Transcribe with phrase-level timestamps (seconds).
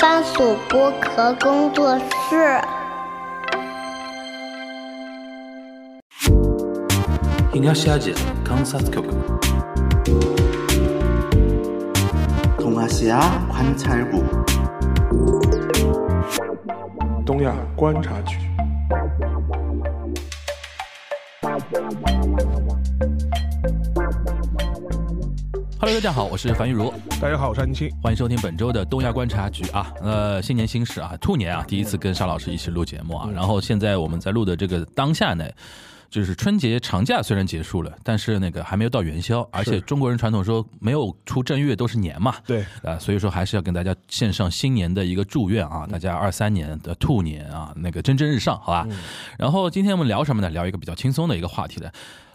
[0.00, 2.58] 番薯剥壳工作室。
[7.52, 7.98] 东亚亚
[8.42, 9.02] 观察局。
[12.88, 14.06] 西亚观察局。
[17.26, 18.49] 东亚观察局。
[25.90, 27.90] Hello，大家好，我是樊玉茹，大家好，我是安青。
[28.00, 29.92] 欢迎收听本周的东亚观察局啊。
[30.00, 33.28] 呃，新年新事啊，兔年啊，第一次跟沙老师一起录节目啊。
[33.34, 35.44] 然后现在我们在录的这个当下呢，
[36.08, 48.86] 就是春节长假虽然结束了，但是那个还没有到元宵，而且中国人传统说没有出正月都是年嘛，对啊，所以说还是要跟大家献上新年的一个祝愿啊，大家二三年的兔年啊，那个蒸蒸日上，好吧？
[49.36, 50.50] 然后今天我们聊什么呢？
[50.50, 51.92] 聊一个比较轻松的一个话题的。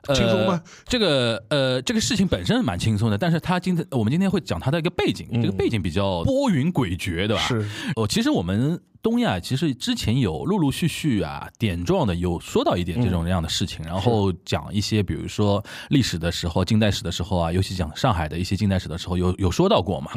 [0.07, 0.61] 呃轻松吗？
[0.85, 7.41] 这个呃，这个事情本身蛮轻松的，但是他今天我们今天会讲他的一个背景，这个背景比较波云诡谲，对吧？
[7.41, 7.65] 是
[7.95, 20.11] 哦，其实我们东亚其实之前有陆陆续续啊点状的有说到一点这种样的事情，然后讲一些比如说历史的时候、近代史的时候啊，尤其讲上海的一些近代史的时候，有有说到过嘛。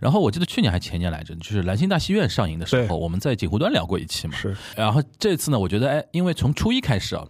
[0.00, 4.36] 然后我记得去年还前年来着，就是兰心大戏院上映的时候，我们在锦湖端聊过一期嘛。
[4.36, 7.26] 是，然后这次呢，我觉得哎，因为从初一开始啊。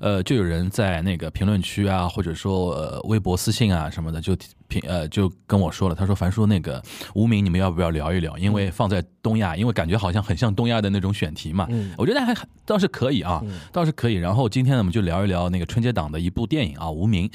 [0.00, 4.36] 呃，就有人在那个评论区啊，或者说呃微博私信啊什么的，就
[4.68, 6.82] 评呃就跟我说了，他说樊叔那个
[7.14, 8.36] 无名，你们要不要聊一聊？
[8.38, 11.68] 因为放在东亚，因为感觉好像很像东亚的那种选题嘛。
[11.96, 12.34] 我觉得还
[12.66, 13.42] 倒是可以啊，
[13.72, 14.14] 倒是可以。
[14.14, 17.28] 然后今天呢，我们就聊一聊那个春节档的一部电影啊，《无名》，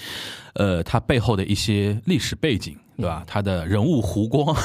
[0.53, 2.77] 呃，它背后的一些历史背景。
[2.99, 3.23] 对吧？
[3.25, 4.55] 他的人物弧光，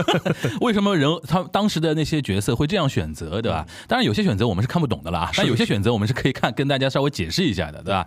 [0.62, 3.66] 为什么人他当时的那些角色会这样选择，对吧？
[3.86, 8.06] 当然有些选择我们是看不懂的啦，但有些选择我们是可以看跟大家稍微解释一下的，对吧？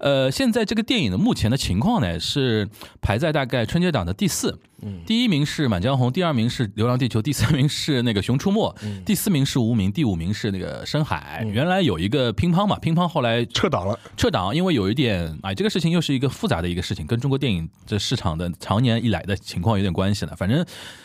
[0.00, 2.68] 呃，现在这个电影的目前的情况呢是
[3.00, 4.58] 排在大概春节档的第四，
[5.06, 11.42] 第一名是《满江红》，第二名是《流浪地球》，第三名是那个《熊出没》，第四名是《无名》，第五名是那个《深海》。
[11.48, 13.98] 原来有一个乒乓嘛，乒乓后来撤档了。
[14.16, 20.34] 撤档，因为有一点哎，这个事情又是一个复杂的一个事情，跟中国电影这市场的常年以来的情况有点关系了。
[20.36, 20.64] 反正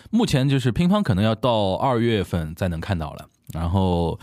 [0.09, 4.19] 目前就是乒乓可能要到二月份才能看到了，然后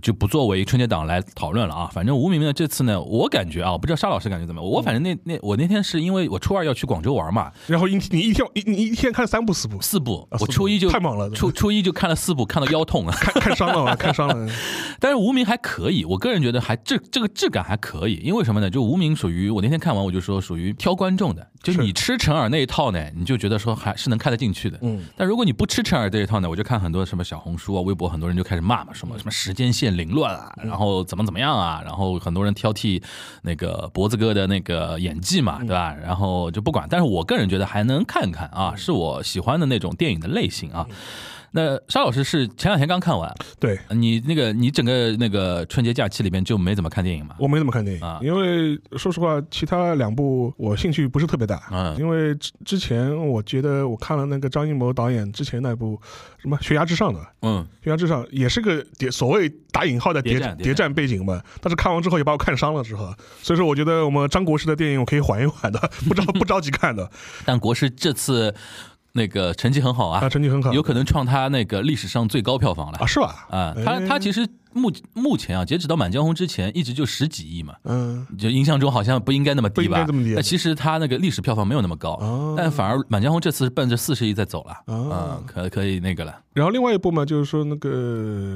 [0.00, 1.90] 就不作为春节档来讨论了啊。
[1.92, 4.70] 反正无名的这次呢，我感觉啊，我不知道沙老师感觉怎么样。
[4.70, 13.14] 我反正那那我那天是因为我初二要去广州玩嘛，然后一你一天你你一天看三部四部，四部，我初一就太忙了初初一就看了四部，看到腰痛啊。
[13.18, 14.52] 看看伤了， 看伤了。
[15.00, 18.70] 但是无名还可以，我个人觉得还这这个质感还可以，因为什么呢？
[18.70, 24.78] 就无名属于我那天看完我就说属于挑观众的，就你吃陈耳那一套呢，你就觉得说还是能看得进去的。
[24.82, 33.02] 嗯，但如果你不吃陈耳这一套呢，我就看很多什么小红书啊、微博，很多人就开始骂嘛，什么什么时间线凌乱啊，然后怎么怎么样啊，然后很多人挑剔
[33.42, 35.94] 那个脖子哥的那个演技嘛，对吧？
[35.94, 40.86] 然后就不管，但是我个人觉得还能看看啊，是我喜欢的那种电影的类型啊。
[41.58, 43.76] 那沙老师是前两天刚看完，对。
[43.90, 47.34] 你那个你整个那个春节假期里面就没怎么看电影嘛？
[47.40, 48.20] 我没怎么看电影，啊。
[48.22, 51.60] 因为说实话，其他两部我兴趣不是特别大。
[51.72, 51.96] 嗯。
[51.98, 56.00] 因为之之前我觉得我看了那个张艺谋导演之前那部
[56.40, 67.10] 什么《悬崖之上》的，《嗯，悬崖之上》也是个谍所谓打引号的谍谍战谍战谍战背景嘛，但是看完之后也把我看伤了之后，所以说我觉得我们张国师的电影我可以缓一缓的， 不着不着急看的。
[67.44, 68.54] 但国师这次
[69.18, 73.46] 那个成绩很好啊，啊，成绩很好，有可能创他那个历史上最高票房了啊是吧？
[73.50, 73.74] 啊。
[73.84, 77.74] 他哎他其实目目前啊，截止到《满江红》之前，一直就十几亿嘛。
[77.84, 80.06] 嗯就印象中好像不应该那么低吧？
[80.34, 87.88] 但其实它那个历史票房没有那么高，哦但反而《满江红》这次是奔着四十亿在走了，哦啊，可可以那个了，然后另外一部嘛，就是说那个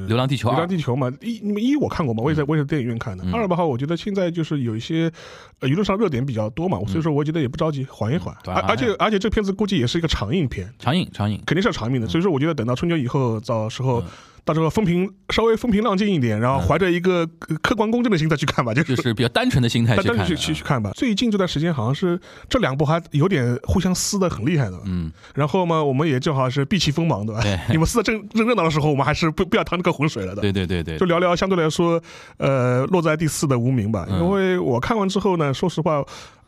[0.07, 3.23] 《流浪地球流浪》地球嘛，一你们一我看过嘛，我也在我也在电影院看的。
[3.25, 5.11] 嗯二的话，我觉得现在就是有一些
[5.59, 8.35] 呃舆论上热点比较多嘛，所以说我觉得也不着急，缓一缓。
[8.43, 14.05] 对而而且而且这片子估计也是一个长映片，长影长影，肯定是要长映的，所以说我觉得等到春节以后，到时候嗯
[14.45, 20.91] 到时候风平稍微风平浪静一点，然后怀着一个呃客观公正的心态去看吧，就是就是比较单纯的心态去看去去去看吧。
[20.95, 27.41] 最近这段时间好像是这两部还有点互相撕的很厉害的，嗯，然后嘛，我们也正好是避其锋芒，对吧？
[27.41, 30.41] 对你们撕的正正热闹的时候，我们还是不不要趟这个浑水了的。
[30.41, 32.01] 对对对对就，聊聊相对来说，
[32.37, 34.05] 呃，落在第四的无名吧。
[34.09, 36.03] 嗯因为我看完之后呢，说实话，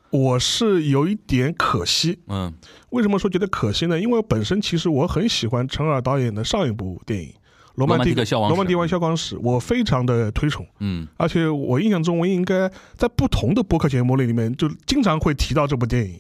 [0.10, 2.20] 我是有一点可惜。
[2.28, 2.54] 嗯
[2.90, 4.00] 为什么说觉得可惜呢？
[4.00, 7.28] 因为本身其实我很喜欢陈尔导演的上一部电影
[7.76, 10.66] 《罗曼蒂克消亡罗曼蒂克消亡史》，我非常的推崇。
[10.80, 11.08] 嗯。
[11.18, 16.20] 而且我印象中，我应该在不同的播客节目里面，就经常会提到这部电影。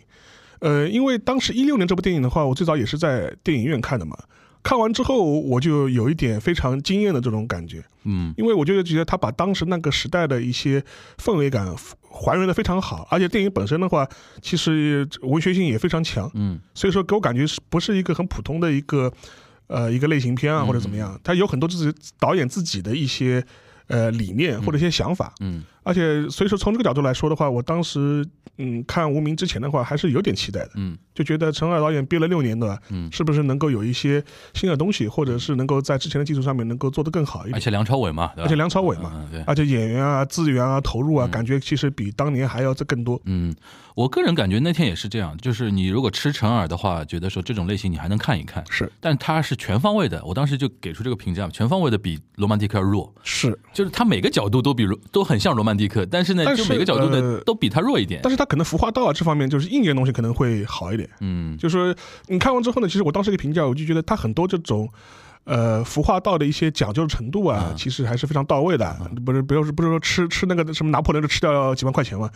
[0.59, 4.17] 呃，因为当时一六年这部电影的话，我最早也是在电影院看的嘛。
[4.63, 8.33] 看完之后，我就有一点非常惊艳的这种感觉，嗯。
[8.35, 10.83] 因为我就觉得他把当时那个时代的一些
[11.17, 11.67] 氛围感
[12.09, 14.07] 还原的非常好，而且电影本身的话，
[14.41, 16.59] 其实文学性也非常强，嗯。
[16.73, 19.13] 所以说给我感觉是不是一个很普通的一个
[19.67, 23.45] 呃一个类型片啊嗯或者怎么样，他有很多就是导演自己的一些
[23.87, 28.25] 呃理念或者一些想法，嗯而且所以说从这个角度来说的话，我当时
[28.57, 34.21] 嗯看《无名》之前的话还是有点期待的，嗯就觉得陈耳导演憋了六年的，嗯，是不是能够有一些
[34.53, 37.55] 新的东西，或者是能够在之前的基础上面能够做得更好一点。
[37.55, 39.41] 而且梁朝伟嘛，对而且梁朝伟嘛，嗯对。
[39.43, 43.21] 而且演员啊、资源啊、投入啊，嗯感觉其实比当年还要再更多。
[43.25, 43.55] 嗯，
[43.93, 50.21] 我个人感觉那天也是这样，就是你如果吃陈耳的话，觉得说这种类型你还能看一看，是但它是全方位的。
[50.25, 58.19] 我当时就给出这个评价，全方位的比罗曼蒂克要弱，是，就是它每个角度都比罗都很像罗曼蒂克，但是呢，但就是每个角度呢、呃都比他弱一点。
[58.23, 61.09] 但是他可能服化道啊这方面就是硬件东西可能会好一点。
[61.21, 61.95] 嗯就是说
[62.27, 64.89] 你看完之后呢，其实我当时一个评价，我就觉得他很多这种。
[65.47, 68.97] 呃，服化道的一些讲究程度啊，嗯其实还是非常到位的。
[69.23, 72.27] 不是，不是，不是说吃吃那个什么拿破仑就吃掉几万块钱嘛？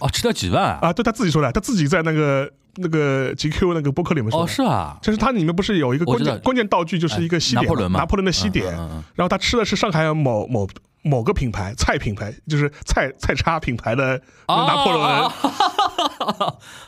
[0.00, 0.78] 哦，吃掉几万啊？
[0.88, 8.70] 啊，对他自己说的，他自己在那个那个 GQ 那个博客里面说哦，是啊，就是它里面不是有一个关键关键道具，就是一个西点嘛，拿破仑嘛拿破仑的西点。
[9.14, 10.68] 然后他吃的是上海某某
[11.02, 15.30] 某个品牌菜品牌，就是菜菜叉品牌的啊拿破仑。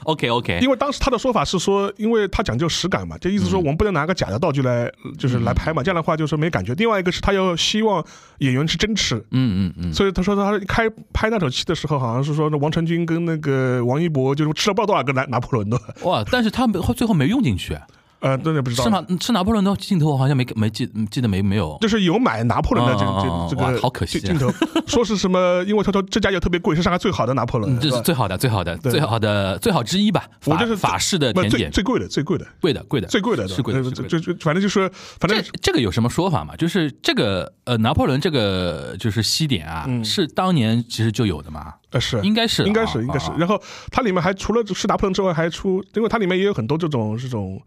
[0.05, 6.75] OK OK，因为当时他的说法是说，因为他讲究实感嘛，就意思说我们不能拿个假的道具来，就是来拍嘛，这样的话就是没感觉。
[6.75, 8.05] 另外一个是他要希望
[8.39, 9.17] 演员是真吃。
[9.31, 17.77] 嗯嗯嗯，所以他说他开拍那场戏的时候，好像是说那王传君跟那个王一博就是吃了不知道多少个拿拿破仑的，哇，但是他们最后没用进去，
[18.21, 18.91] 呃，真的不知道是。
[18.91, 19.05] 吗？
[19.19, 21.77] 吃拿破仑的镜头我好像没没记记得没没有。
[21.81, 24.51] 就是有买拿破仑的这这这个好可惜啊镜头，
[24.87, 25.65] 说是什么？
[25.67, 30.29] 因为他说这家也特别贵，是上海最好的拿破仑嗯，，这是最好的、最好的、最好的、最好之一吧。
[30.41, 33.73] 法我就是法式的甜点，最最贵的，最贵的，贵的、贵的、最贵的，是贵。
[34.09, 36.55] 就就反正就是反正这这个有什么说法嘛？
[36.57, 43.37] 就是这个呃，拿破仑这个就是西点啊，嗯是当年其实就有的嘛，呃是应该是应该啊是应该是啊。
[43.39, 47.59] 然后它里面还除了吃拿破仑之外，还出，因为它里面也有很多这种这种。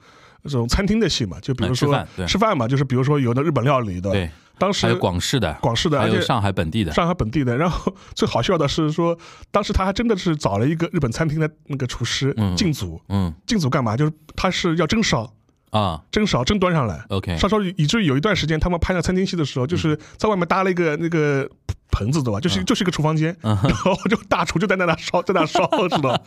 [0.44, 7.56] 这种餐厅的戏嘛，就比如说饭吃饭嘛，就是比如说有的日本料理的，对，当时还有广式的、广式的，还有上海本地的，上海本地的。
[7.58, 9.18] 然后 最好笑的是说，
[9.52, 12.56] 当时他还真的是找了一个日本餐厅的那个厨师嗯。
[12.56, 13.34] 进组，嗯。
[13.46, 13.96] 进组干嘛？
[13.96, 15.34] 就是他是要蒸烧，
[15.72, 16.02] 啊。
[16.12, 21.50] 蒸烧蒸端上来，，OK，烧烧以至于有一段时间他们拍那餐厅戏的时候，就是在外面搭了一个那个
[21.94, 22.40] 盆子，对吧？
[22.40, 26.20] 就是就是一个厨房间，嗯然后就大厨就在那那烧，在那烧， 知道？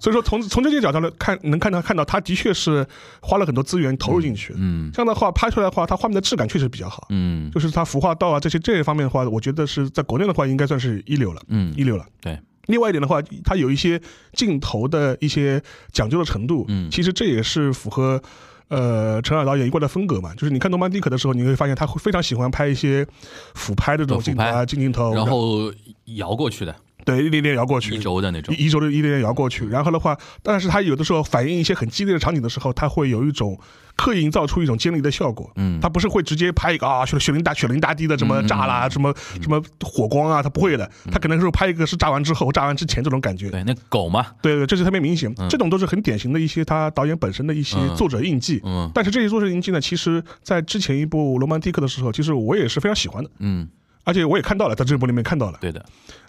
[0.00, 2.84] 所以说从从这些角度来看，能看到看到他的确是
[3.20, 4.52] 花了很多资源投入进去。
[4.56, 7.06] 嗯这样的话拍出来的话，它画面的质感确实比较好。
[7.10, 12.04] 嗯就是它服化道啊这些这一方面的话，我觉得是在国内的话应该算是一流了，嗯一流了。
[12.20, 12.38] 对。
[12.66, 14.00] 另外一点的话，它有一些
[14.34, 15.60] 镜头的一些
[15.92, 18.22] 讲究的程度，嗯其实这也是符合
[18.68, 20.34] 呃陈耳导演一贯的风格嘛。
[20.34, 23.06] 就是你看《诺曼底克》的时候，你会发现他会非常喜欢拍一些
[23.54, 25.72] 俯拍的这种镜头啊、近镜头，然后
[26.16, 29.66] 摇过去的，对一点点摇过去一，轴的那种，一轴的一点点摇过去。
[29.68, 33.58] 然后的话，但是他有的时候反映一些很激烈的场景的时候，他会有一种
[33.96, 35.50] 刻意营造出一种尖利的效果。
[35.56, 40.88] 嗯他不是会直接拍一个啊雪雪淋大雪淋大地的什么炸啦、什么什么火光啊，他不会的。
[41.10, 43.50] 他可能是拍一个是炸完之后、炸完之前这种感觉。
[43.50, 45.34] 对，那狗嘛，对对，这是特别明显。
[45.48, 48.60] 这种都是很典型的一些他导演本身的一些嗯作者印记。
[48.64, 53.68] 嗯但是这些作者印记呢，其实在之前一部《罗曼蒂克》的时候，其实我也是非常喜欢的，嗯，
[54.04, 55.58] 而且我也看到了，在这部里面看到了。
[55.60, 55.84] 对的，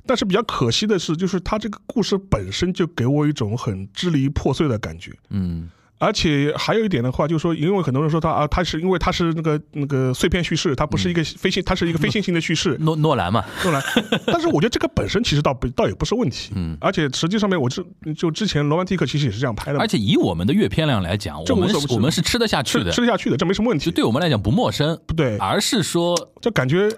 [0.06, 5.12] 但是比较可惜的是，就是他这个故事本身就给我一种很支离破碎的感觉。
[5.30, 5.70] 嗯。
[6.00, 13.82] 而且还有一点的话，就是说，因为很多人说他啊，他是因为他是那个那个碎片叙事，他不是一个非线，它是一个非线性的叙事，诺诺兰嘛，诺兰，
[14.26, 16.78] 但是我觉得这个本身其实倒不倒也不是问题，嗯。
[16.82, 17.86] 而且实际上面我之
[18.18, 25.38] 就之前罗曼蒂克其实也是这样拍的，而且以我们的阅片量来讲，我们我们是吃得下去的，吃得下去的，这没什么问就题，对我们来讲不陌生，不对？
[25.38, 26.90] 而是说就感觉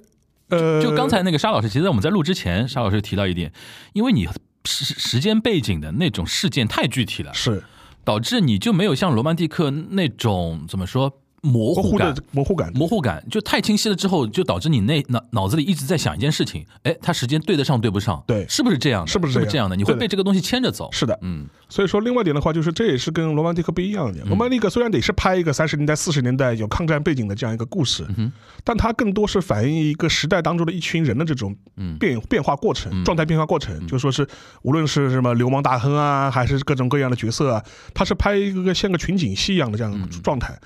[0.50, 3.52] 呃，就刚才那个沙老师，其实我们在录之前，沙老师提到一点，
[3.94, 4.28] 因为你
[4.66, 7.64] 时时间背景的那种事件太具体了，是。
[8.04, 11.12] 导致你就没有像罗曼蒂克那种怎么说
[11.46, 12.24] 模糊感模糊的。
[12.32, 18.24] 模糊感，模糊感就太清晰了，之后就导致你那脑脑子里一直在想一件事情，哎，它时间对得上对不上？
[18.25, 19.12] 对是不是这样的？
[19.12, 19.75] 是不是这样的？
[19.75, 20.90] 你会被这个东西牵着走。
[20.92, 24.24] 是的，嗯所以说，另外一点的话，就是这也是跟罗曼蒂克不一样的。
[24.25, 28.32] 罗曼蒂克虽然得是拍一个三十年代、四十年代有抗战背景的这样一个故事，哼
[28.64, 33.86] 但它更多是反映一个时代当中的一群人的这种嗯变变化过程、状态变化过程。
[33.88, 34.28] 就说是
[34.62, 40.58] 无论是什么流氓大亨啊，还是各种各样的角色啊，它是拍一个像个群景戏一样的这样的状态。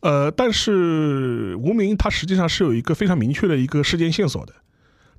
[0.00, 4.54] 呃，但是无名它实际上是有一个非常明确的一个事件线索的。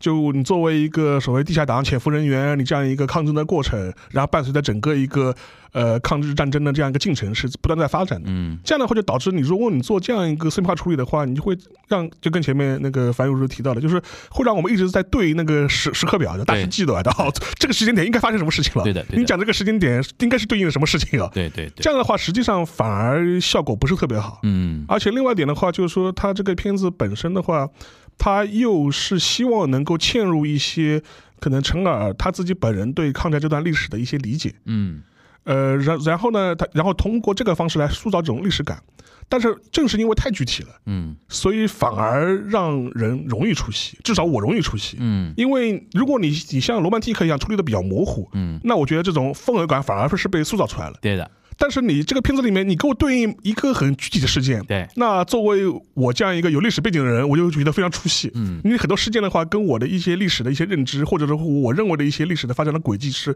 [0.01, 3.79] 就你作为一个所谓地下党潜伏人员，你这样一个抗争的过程，
[4.09, 5.33] 然后伴随着整个一个
[5.71, 8.27] 呃抗日战争的这样一个进程是不断在发展的。
[8.29, 11.55] 嗯这样的话就导致你，如果你做这样一个碎片化处理的话，你就会
[11.87, 18.83] 让就跟前面那个樊如提到的，就是会让我们一直在对那个时时刻表的大势记的，哦，这个时间点应该发生什么事情了？
[18.83, 21.29] 对的对的你讲这个时间点应该是对应的什么事情啊？
[21.33, 24.39] 对对对，这样的话，实际上反而效果不是特别好。
[24.43, 27.67] 嗯而且另外一点的话，就是说，它这个片子本身的话，
[28.17, 31.01] 它又是希望能够嵌入一些
[31.39, 34.53] 可能陈耳他自己本人对抗战这段历史的一些理解。
[34.65, 35.01] 嗯
[35.43, 38.81] 呃，然然后呢，他然后通过这个方式来塑造这种历史感。
[39.27, 44.97] 但是正是因为太具体了，嗯所以反而让人容易出戏，至少我容易出戏。
[44.99, 50.97] 嗯因为如果你你像罗曼蒂克一样处理的比较模糊，嗯，那我觉得这种氛围感反而是被塑造出来了。
[51.01, 55.61] 对的，但是你这个片子里面，你给我对应一个很具体的事件，对，那作为
[55.93, 58.31] 我这样一个有历史背景的人，我就觉得非常出戏。
[58.33, 63.35] 嗯因为很多事件的话，跟我的一些历史的一些认知，或者说我认为的一些历史的发展的轨迹是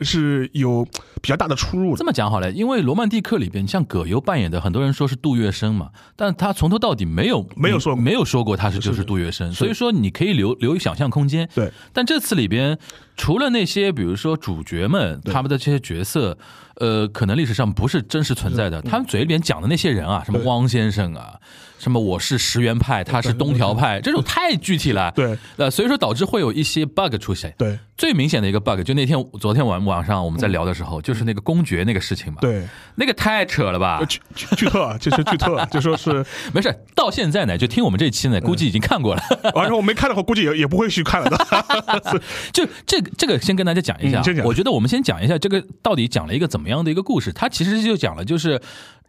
[0.00, 0.86] 是有
[1.20, 2.04] 比较大的出入的这。
[2.06, 11.46] 么讲好了，因为《罗曼蒂克》里边，你像葛优扮演的，很多人说是杜月笙嘛，但他从头到底没有没有说没有说过他是就是是杜月笙，所以说你可以留留有想象空间。
[11.54, 12.78] 对，但这次里边
[13.16, 16.36] 除了那些比如说主角们他们的这些角色，
[16.76, 21.34] 呃，可能历史上不是真实存在的，他们嘴里边讲的那些人啊，什么汪先生啊，
[21.78, 25.10] 什么我是石原派，他是东条派，这种太具体了。
[25.12, 27.54] 对呃，所以说导致会有一些 bug 出现。
[27.56, 32.62] 对最明显的一个 bug，就那天昨天晚晚上我们在聊的时候，就是那个公爵那个事情嘛。，对，
[32.96, 34.04] 那个太扯了吧呃？
[34.06, 39.22] 剧剧剧特啊，就是剧透， 就说是，没事，到现在呢，就听我们这期呢，估计已经看过了。
[39.54, 42.20] 然后我没看的话，估计也也不会去看了的。
[42.52, 47.32] 就这个这个，先跟大家讲一下我觉得我们先讲一下这个到底讲了一个怎么样的一个故事。
[47.32, 48.60] 它其实就讲了，就是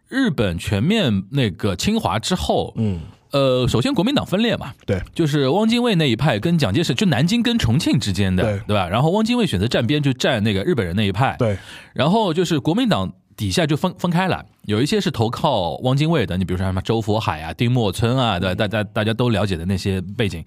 [0.08, 3.00] 日本全面那个侵华之后，嗯，
[3.30, 8.88] 呃，首先国民党分裂嘛，对就是汪精卫那一派跟蒋介石，就南京跟重庆之间的，对对吧？
[8.88, 11.58] 然后汪精卫选择站边，就站那个日本人那一派，对
[11.92, 20.42] 然后就是国民党底下就分分开了，有一些是投靠汪精卫的，你比如说什么周佛海啊、丁默村啊，对，大家大家都了解的那些背景，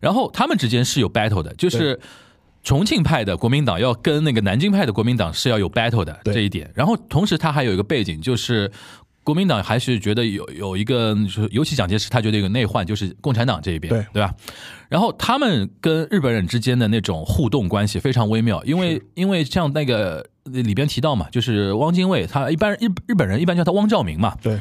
[0.00, 1.98] 然后他们之间是有 battle 的，就是。
[2.68, 8.70] 重庆派的国民党要跟那个南京派的国民党是要有 battle 的这一点，然后同时他还有一个背景，就是
[9.24, 14.04] 国民党还是觉得有有一个，就是尤其蒋介石他觉得有个内患，就是共产党这一边，对。
[14.12, 14.34] 对吧？
[14.90, 24.60] 然后他们跟日本人之间的那种互动关系非常微妙，因为因为像那个里边提到嘛，就是汪精卫，他一般日日本人一般叫他汪兆铭嘛，对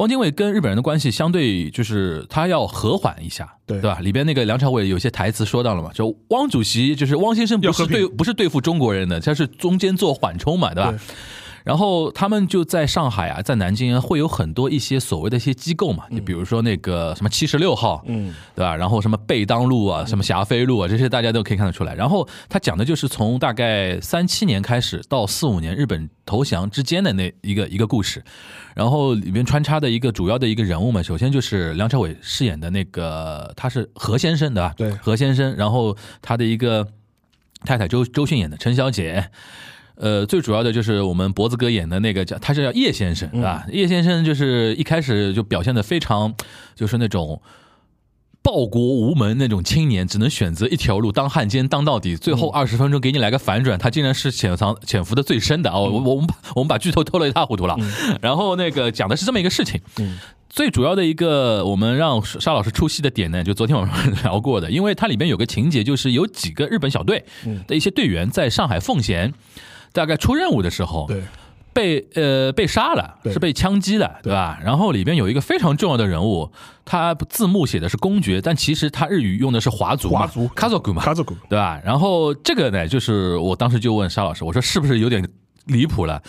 [0.00, 3.98] 汪精卫跟日本人的关系相对就是他要和缓一下，对吧？
[4.00, 10.90] 里边那个梁朝伟有些台词说到了嘛，就汪主席就是汪先生不是对不是对付中国人的，他是中间做缓冲嘛，对吧？
[10.90, 10.98] 对
[11.64, 18.74] 然后他们就在上海啊，在南京啊，会有很多一些所谓的一些机构嘛，就比如说那个什么七十六号，嗯，对吧？
[18.74, 21.94] 然后什么贝当路啊，什么霞飞路啊，这些大家都可以看得出来。
[21.94, 28.24] 然后他讲的就是从大概三七年开始到四五年日本投降之间的那一个一个故事，
[28.74, 34.74] 然后里面穿插的一个主要的一个人物嘛，首先就是梁朝伟饰演的那个他是何先生，对吧？
[34.76, 36.86] 对何先生，然后他的一个
[37.64, 39.30] 太太周周迅演的陈小姐。
[40.00, 43.66] 呃，最主要的就是我们脖子哥演的那个叫，他是叫叶先生，对吧？
[43.70, 46.34] 叶先生就是一开始就表现的非常，
[46.74, 47.42] 就是那种
[48.42, 52.16] 报国无门那种青年，只能选择一条路，当汉奸当到底。
[52.16, 55.78] 最后二十分钟给你来个反转，他竟然是潜藏潜伏的最深的啊！
[55.78, 57.76] 我我我们把我们把剧透透了一塌糊涂了。
[58.22, 59.78] 然后那个讲的是这么一个事情。
[60.48, 67.22] 最主要的一个我们让沙老师出戏的点呢，就昨天晚上 聊过的，因为它里面有个情节，就是有几个日本小队
[67.68, 69.32] 的一些队员在上海奉贤，
[69.92, 71.22] 大概出任务的时候，对。
[71.72, 73.32] 被呃被杀了，对。
[73.32, 74.32] 是被枪击的，对。
[74.32, 74.58] 吧？
[74.60, 76.50] 然后里边有一个非常重要的人物，
[76.84, 80.48] 他字幕写的是公爵，但其实他日语用的是华族嘛，华族。
[80.48, 81.80] 卡佐古嘛，卡佐古，对吧？
[81.84, 85.24] 然后这个呢，就是我当时就问沙老师，我说是不是有点
[85.70, 86.22] 离谱了？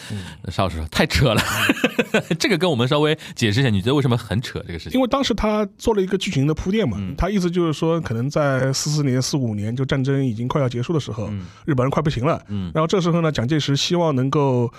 [0.49, 1.41] 邵老师说太扯了，
[2.39, 4.93] 这个跟我们稍微解释一下，你觉得为什么很扯这个事情？
[4.97, 11.29] 因为当时他做了一个剧情的铺垫嘛，嗯他意思就是说，可能在四四年、四五年，就战争已经快要结束的时候，
[11.65, 14.71] 日本人快不行了，嗯然后这时候呢，蒋介石希望能够，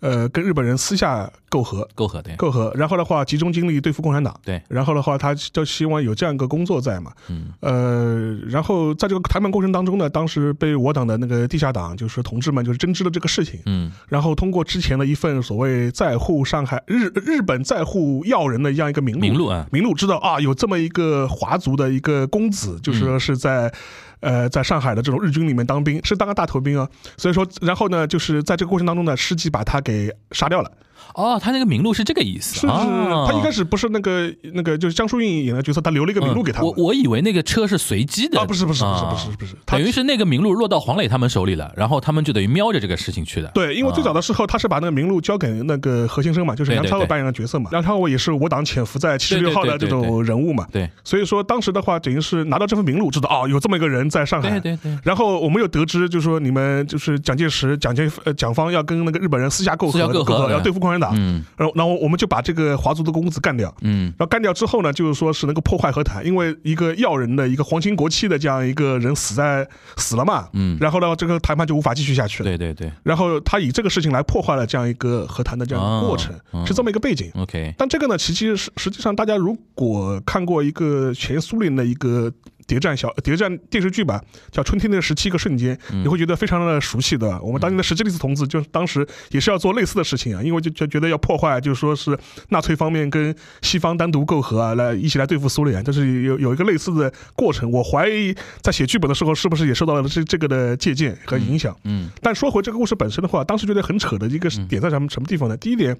[0.00, 4.60] 呃，跟日本人私下媾和，媾和对，媾和，然后的话集中精力对付共产党，对。
[4.68, 7.52] 然后的话他就希望有这样一个工作在嘛，嗯。
[7.60, 13.92] 呃，然后在这个谈判过程当中呢，当时被我党的那个地下党就是同志们就是针织了这个事情，嗯。
[14.08, 19.66] 然后通过之前的一份所谓在沪上海日日本在沪要人的这样一个名录，名录啊。
[19.70, 23.72] 名录知道啊，有这么一个华族的一个公子，就是说是在。
[24.20, 30.70] 呃，在上海的这种日军里面当兵，是当个大头兵啊，所以说，然后呢，就是在这个过程当中呢，师纪把他给杀掉了，
[31.14, 32.54] 哦，他那个名录是这个意思。
[32.54, 36.60] 是是是，哦他一开始不是那个那个就是江疏影演的角色，他留了一个名录给他。
[36.60, 43.50] 嗯我我以为那个车是随机的啊，不是不是不是啊不是不是，等于是那个名录落到黄磊他们手里了，然后他们就等于瞄着这个事情去的。
[43.54, 47.70] 对，因为最早的时候他是把那个名录交给那个何先生嘛，就是梁朝伟扮演的角色嘛。
[47.72, 54.50] 梁朝伟也是我党潜伏在七十六号的这种人物嘛，对所以说当时的话，等于是拿到这份名录，知道哦，有这么一个人在上海。
[54.60, 61.12] 对对对，然后我们又得知，就是说你们就是蒋介石、蒋介呃蒋方要跟那个日本人私下媾和，要对付共产党。
[61.16, 63.74] 嗯然后然后我们就把这个华族的公子干掉。
[63.80, 69.66] 嗯然后干掉之后呢，就是说是能够破坏和谈，因为一个要人的一个皇亲国戚的这样一个人死在
[69.96, 72.48] 死了嘛，嗯然后呢，这个谈判就无法继续下去了。
[72.50, 77.30] 对对对然后他以这个事情来破坏了这样一个和谈的这样一个过程，哦是这么一个背景。
[77.34, 82.30] ，OK，但这个呢，其实实实际上大家如果看过一个前苏联的一个
[82.70, 84.22] 谍战小谍战电视剧吧，
[84.52, 87.36] 叫《春天的十七个瞬间》，你会觉得非常的熟悉的。
[87.42, 92.16] 我们当年的石基利斯同志就是当时也是要做类似的事情啊，因为就就觉得要破坏，就是说是
[92.50, 97.68] 纳粹方面跟西方单独媾和啊，来一起来对付苏联，就是有有一个类似的过程。
[97.68, 101.76] 我怀疑在写剧本的时候，是不是也受到了这这个的借鉴和影响？
[101.82, 105.56] 嗯但说回这个故事本身的话，当时觉得很扯的一个点在什么什么地方呢？
[105.56, 105.96] 第一点，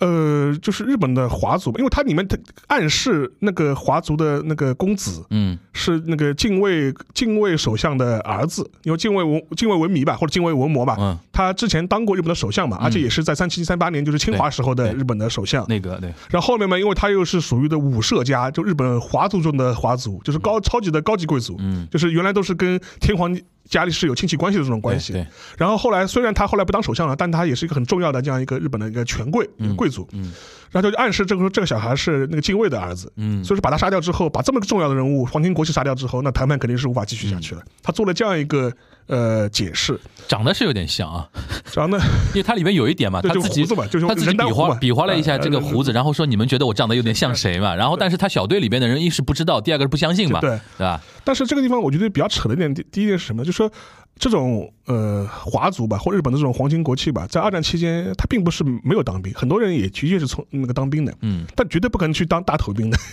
[0.00, 2.36] 呃，就是日本的华族，因为它里面它
[2.68, 5.58] 暗示那个华族的那个公子嗯。
[5.72, 15.64] 是那个近卫近卫首相的儿子，因为近卫文近卫文迷吧，或者近卫文魔吧，嗯，他之前当过日本的首相嘛，而且也是在三七三八年就是清华时候的日本的首相。
[15.68, 23.32] 那个对，然后后面嘛，因为他又是属于的武社家，就日本华族中的华族，就是高超级的高级贵族，嗯，就是原来都是跟天皇
[23.68, 25.12] 家里是有亲戚关系的这种关系。
[25.12, 30.08] 对，对然后后来虽然他后来不当首相了，但他也是一个很重要的这样一个日本的一个权贵、贵族。
[30.12, 30.32] 嗯
[30.70, 33.12] 然后就暗示这个这个小孩是那个近卫的儿子。
[33.16, 37.62] 嗯所以说把他杀掉之后，把这么个重要的人物皇亲国戚杀掉之后，那谈判肯定是无法继续下去了。
[37.82, 38.72] 他做了这样一个
[39.06, 41.28] 呃解释，长得是有点像啊，
[41.72, 47.74] 长得，因为他里面有一点嘛，他自己胡子嘛就是他自己比划比划了一下呃这个胡子，然后说你们觉得我长得有点像谁嘛？
[47.74, 51.00] 然后但是他小队里边的人一是不知道，第二个是不相信嘛，对对吧？
[51.24, 53.46] 但是这个地方我觉得比较扯的一点，第第一点是什么呢？
[53.46, 53.70] 就是说
[54.18, 62.98] 这种呃华族吧，或日本的这种皇亲国戚吧，在二战期间他并不是没有当兵，很多人也的确是从那个当兵的，嗯但绝对不可能去当大头兵的。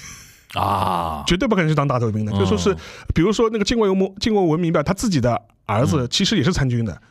[0.56, 2.32] 啊，绝对不可能去当大头兵的。
[2.32, 2.74] 嗯就说是，
[3.14, 5.34] 比如说那个近卫文靖国文明吧，他自己的
[5.66, 7.02] 儿嗯子其实也是参军的，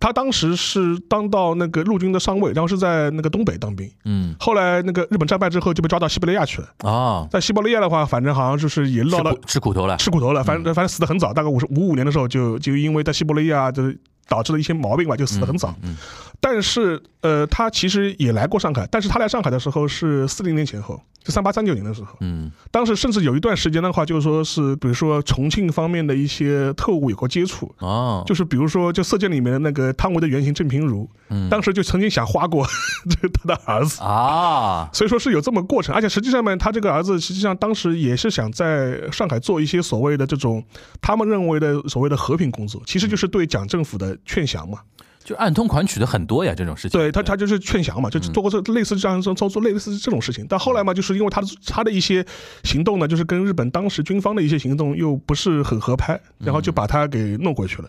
[0.00, 3.88] 他当时是当到那个陆军的上尉，然后是在那个东北当兵。
[4.06, 4.34] 嗯。
[4.40, 13.98] 后来那个日本战败之后就被抓到西伯利亚去了，啊，在西伯利亚的话，反正好像就是也落了吃苦吃苦头了，吃苦头了，反正反正死的很早，大概五十五五年的时候就就因为在西伯利亚就是
[14.30, 15.74] 导致了一些毛病吧，就死的很早。
[15.82, 15.94] 嗯
[16.42, 22.16] 但是呃，他其实也来过上海，但是他来上海的时候是四零年前后，就三八三九年的时候。
[22.20, 32.66] 嗯当时甚至有一段时间的话，就是说是，比如说重庆方面的一些特务有过接触，哦，就是比如说就《色戒》里面的那个汤唯的原型郑平如，嗯当时就曾经想花过
[33.20, 34.02] 这他的儿子。
[34.02, 40.64] 啊，所以说是有这么过程，而且实际上面，他这个儿子实际上当时也是想在上海做一些所谓的这种
[41.02, 44.80] 他们认为的所谓的和平工作，其实就是对蒋政府的劝降嘛。
[45.22, 46.98] 就暗通款曲的很多呀，这种事情。
[46.98, 50.44] 对他，他就是劝降嘛，就是做过这类似这样操作，类似这种事情。
[50.48, 52.24] 但后来嘛，就是因为他的他的一些
[52.64, 57.88] 行动呢，就是跟日本当时军方的一些行动又不是很合拍，然后就把他给弄回去了。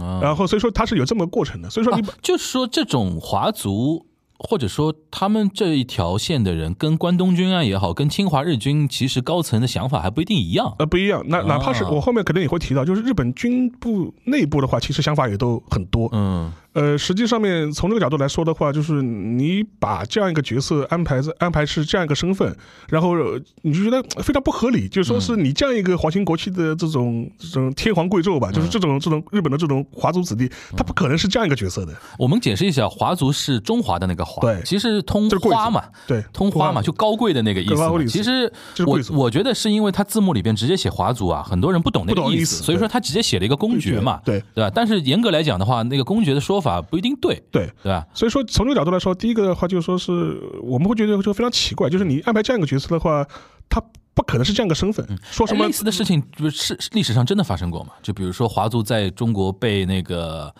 [0.00, 1.68] 啊然后所以说他是有这么个过程的。
[1.68, 4.06] 所以说你就是说这种华族。
[4.42, 10.74] 或者说，他们这一条线的人跟关东军啊也好，跟侵华日军其实高层的想法还不一定一样。
[10.78, 16.08] 呃不一样，那哪怕是啊我后面可能也会提到，就是日本军部内部的话，其实想法也都很多。
[16.12, 22.56] 嗯呃，实际上面从这个角度来说的话，就是你把这样一个角色安排在安排是这样一个身份，
[22.88, 31.92] 然后呃你就觉得非常不合理，就说是你这样一个皇亲国戚的这种这种天皇贵胄吧，就是这种这种日本的这种华族子弟，他不可能是这样一个角色的。
[32.18, 38.50] 我们解释一下，华族是中华的那个华，对其实是贵族花嘛，对，通花嘛，就高贵的那个意思其实
[38.86, 44.70] 我我觉得是因为他字幕里边直接写华族啊，很多人不懂那个意思所以说他直接写了一个公爵嘛，对对吧？
[44.74, 47.66] 但是严格来讲的话，那个公爵的说法不一定对，对。
[47.82, 48.06] 对吧？
[48.14, 53.26] 所以说，从这个角度来说，第一个的话就是说是我们会觉得就非常奇怪，就是你安排这样一个角色的话，
[53.68, 53.82] 他
[54.14, 57.92] 不可能是这样一个身份，说什么哎类似的事情，就是是历史上真的发生过嘛？
[58.02, 60.54] 就比如说华族在中国被那个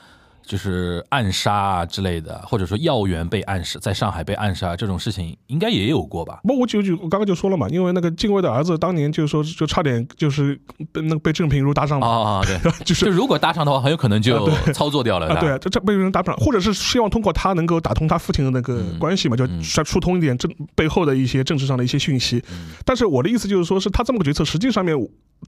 [0.52, 6.40] 就是暗杀啊之类的，或者说要员被暗杀，在上海被暗杀这种事情，应该也有过吧？
[6.42, 10.54] 不，我就就我刚刚就说了嘛，因为那个敬卫的儿子当年就是说就差点就是
[10.92, 15.26] 被那个被郑平如搭上嘛，啊，对， 就是就如果搭上的话，很有可能就操作掉了。
[15.28, 18.98] 啊，对啊，这这被人搭不上，或者是希望通过他能够打通他父亲的那个嗯。
[18.98, 22.44] 关系嘛，就疏疏通一点政背后的一些政治上的一些讯息。
[22.84, 24.94] 但是我的意思就是说，是他这么个决策，实际上面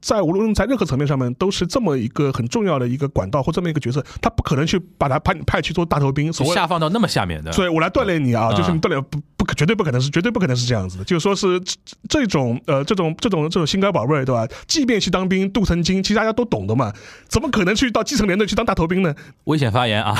[0.01, 8.55] 在无论在任何层面上面，都是这么一个很重要的一个管道或这么一个角色，他不可能去把他派派去做大头兵，所下放到那么下面的，所以我来锻炼你啊，嗯。
[8.55, 11.75] 就是你锻炼不不可绝对不可能是绝对不可能是这样子的，就是说是这
[12.09, 14.47] 这种呃这种这种这种心肝宝贝儿对吧？
[14.67, 16.91] 即便去当兵镀层金，其实大家都懂的嘛，
[17.27, 19.13] 怎么可能去到基层连队去当大头兵呢？
[19.45, 20.15] 危险发言啊，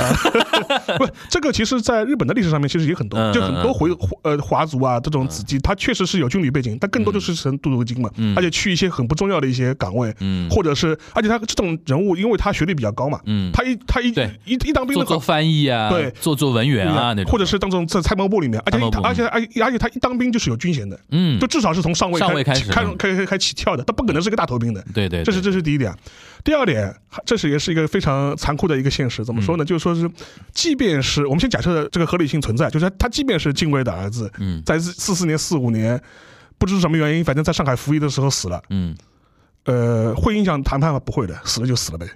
[0.97, 3.89] 不，这个其实在日本的历史上面其实也很多，嗯就很多嗯回
[4.23, 8.35] 呃华族啊这种子弟，他确实是有军旅背景，但更多就是成镀镀金嘛，嗯。
[8.37, 10.49] 而且去一些很不重要的一些岗位，嗯。
[10.49, 15.19] 或者是而且他这种人物，因为他学历比较高嘛，嗯，他一他一对一一当兵做做。
[15.25, 24.85] 翻译啊，对做做文员啊那种，或者是当中在参谋部里面，而且他而且而且而且他一当兵就是有军衔的，嗯就，至少是从上尉上尉开开开始嗯开开开起跳的，他不可能是个大头兵的。
[24.93, 25.95] 对对，这是这是第一点。
[26.43, 29.25] 第二点，这是也是一个非常残酷的一个现实。
[29.25, 29.63] 怎么说呢？
[29.63, 30.09] 嗯就是说是，
[30.53, 35.99] 即便是我们先假设这个合理性存在，就是他即便是近卫的儿子，嗯在四四四年、四五年，
[36.57, 38.95] 不知什么原因，反正在上海服役的时候死了，嗯，
[39.63, 40.99] 呃，会影响谈判吗？
[40.99, 42.07] 不会的，死了就死了呗。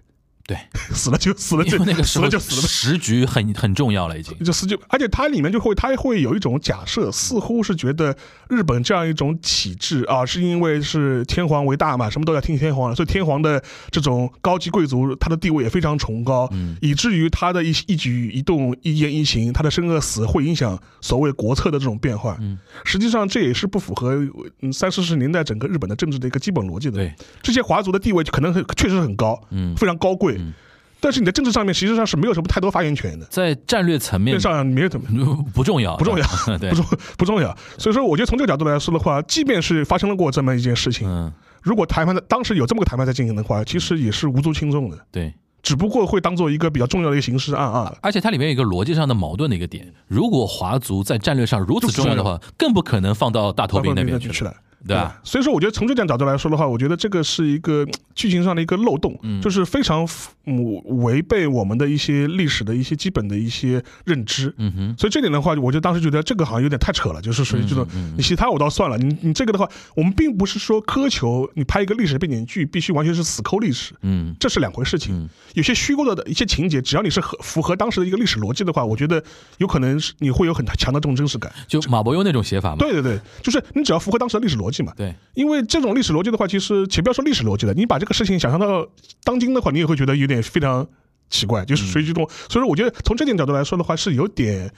[0.49, 0.57] 对，
[0.95, 2.67] 死了就死了就那个死了就死了呗。
[2.67, 8.15] 时局很 很重要了，已经，就死就，而且它里面就会，它会有一种假设，似乎是觉得
[8.49, 22.35] 日本这样一种体制啊，是因为是天皇为大嘛，什么都要听天皇的，所以天皇的这种高级贵族，他的地位也非常崇高，嗯以至于他的一一举一动、一言一行，他的生和死会影响所谓国策的这种变化。
[22.39, 24.15] 嗯实际上这也是不符合
[24.61, 26.97] 嗯三四十年代整个日本的政治的一个基本逻辑的。
[26.97, 30.53] 对，这些华族的地位可能很确实很高，嗯，非常高贵，嗯
[31.01, 33.25] 但是你在政治上面实际上是没有什么太多发言权的。
[33.27, 35.07] 在战略层面面上没有怎么
[35.55, 36.25] 不重要，不重要
[36.57, 36.85] 对 不，重
[37.19, 37.57] 不重要。
[37.77, 45.33] 所以说，我觉得从这个角度来说的话，即便是发生了过这么一件事情，嗯，如果谈判的当时有这么个谈判在进行的话，其实也是无足轻重的，对。
[45.61, 47.93] 只不过会当做一个比较重要的一个形式案啊。
[48.01, 54.53] 而且它里面有一个逻辑上的矛盾的一个点，如果华族在战略上如此重要的话，更不可能放到大头兵那边去了。
[54.87, 55.19] 对吧？
[55.23, 60.07] 所以说，我觉得从这点角度来说的话，我觉得这个是一个嗯剧情上的一个漏洞，嗯就是非常
[60.49, 64.53] 嗯违背我们的一些历史的一些基本的一些认知。
[64.57, 75.29] 嗯哼，所以这点的话，我就当时觉得这个好像有点太扯了，就是属于这种，你其他我倒算了，你你这个的话，我们并不是说苛求你拍一个历史背景剧必须完全是死抠历史，嗯这是两回事情。
[75.53, 79.23] 有些虚构的一些情节，只要你是合符合当时的一个历史逻辑的话，我觉得
[79.57, 81.51] 有可能是你会有很强的这种真实感。
[81.67, 84.93] 就马伯庸那种写法嘛，对对对，就是你只要符合当时的历史逻辑嘛。
[84.95, 88.87] 对，因为这种历史逻辑的话，其实且不要说历史逻辑了，你把这个事情想象到
[89.23, 90.87] 当今的话，你也会觉得有点非常
[91.29, 92.27] 奇怪，就是属于这种。
[92.49, 94.71] 所以说，我觉得从这点角度来说的话，是有点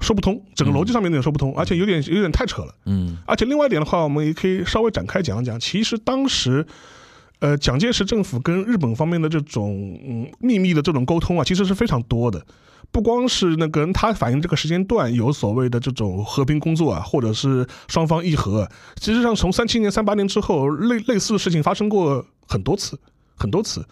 [0.00, 2.74] 说不通，整个逻辑上面有点说不通，而且有点有点太扯了。
[2.84, 6.66] 嗯而且另外一点的话，我们也可以稍微展开讲一讲，其实当时。
[7.38, 12.42] 呃，蒋介石政府跟日本方面的这种嗯秘密的这种沟通啊，其实是非常多的。
[12.90, 18.66] 不光是那个他反映这个时间段有所谓的这种和平工作啊，或者是双方议和，
[19.02, 22.98] 实际上从三七年、三八年之后，类类似的事情发生过很多次，
[23.36, 23.84] 很多次。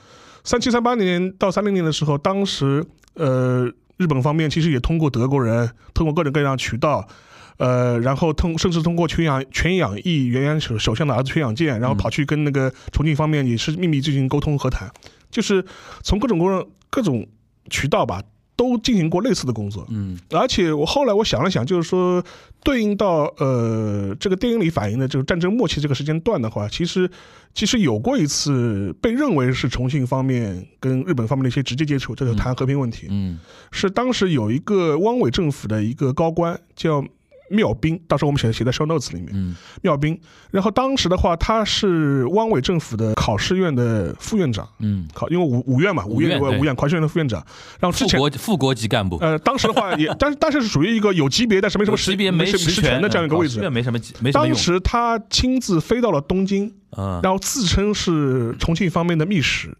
[0.44, 3.64] 三七、三八年到三零年的时候，当时呃
[3.96, 7.08] 日本方面其实也通过德国人，通过各种各样渠道，
[7.56, 14.90] 呃，然后通甚至通过全养全养义原原首首相的儿子全养健，然后跑去跟那个重庆方面也是秘密进行沟通和谈，
[15.30, 15.64] 就是
[16.02, 17.26] 从各种各样各种
[17.70, 18.22] 渠道吧，
[18.56, 19.86] 都进行过类似的工作。
[19.90, 22.22] 嗯而且我后来我想了想，就是说
[22.62, 27.10] 对应到呃这个电影里反映的这个战争末期这个时间段的话，其实
[27.52, 33.06] 其实有过一次被认为是重庆方面跟日本方面的一些直接接触，就是谈和平问题。
[33.10, 33.38] 嗯
[33.70, 37.04] 是当时有一个汪伪政府的一个高官叫
[37.50, 39.30] 缪斌，到时候我们写写在 show notes 里面。
[39.32, 39.54] 嗯。
[39.82, 40.18] 缪斌，
[40.50, 47.44] 然后当时的话，他是汪伪政府的考试院的副院长，嗯，考因为五五院嘛，五院五院考试院的副院长。
[47.80, 53.60] 然后之副国副国级干部，呃，当时的话也，但是但是是属于一个有级别，但是没什么实有级别没实权的这样一个位置。
[53.60, 57.20] 这没什么没什么当，时他亲自飞到了东京，嗯。
[57.22, 59.76] 然后自称是重庆方面的密使，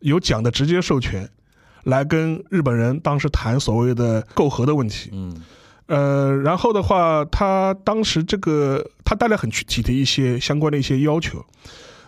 [0.00, 1.28] 有蒋的直接授权，
[1.84, 5.10] 来跟日本人当时谈所谓的媾和的问题。
[5.12, 5.34] 嗯
[5.88, 11.44] 呃，然后的话，他当时这个他带来很具体的一些相关的一些要求。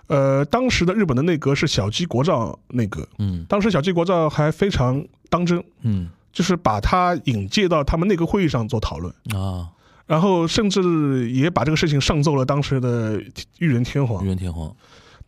[0.06, 9.70] 呃，当时的日本的内阁是小矶国造内阁，嗯当时小矶国造还非常当真，嗯就是把他引介到他们内阁会议上做讨论，啊，
[10.06, 13.20] 然后甚至也把这个事情上奏了当时的
[13.58, 14.28] 裕仁天皇裕。
[14.28, 14.74] 仁天皇，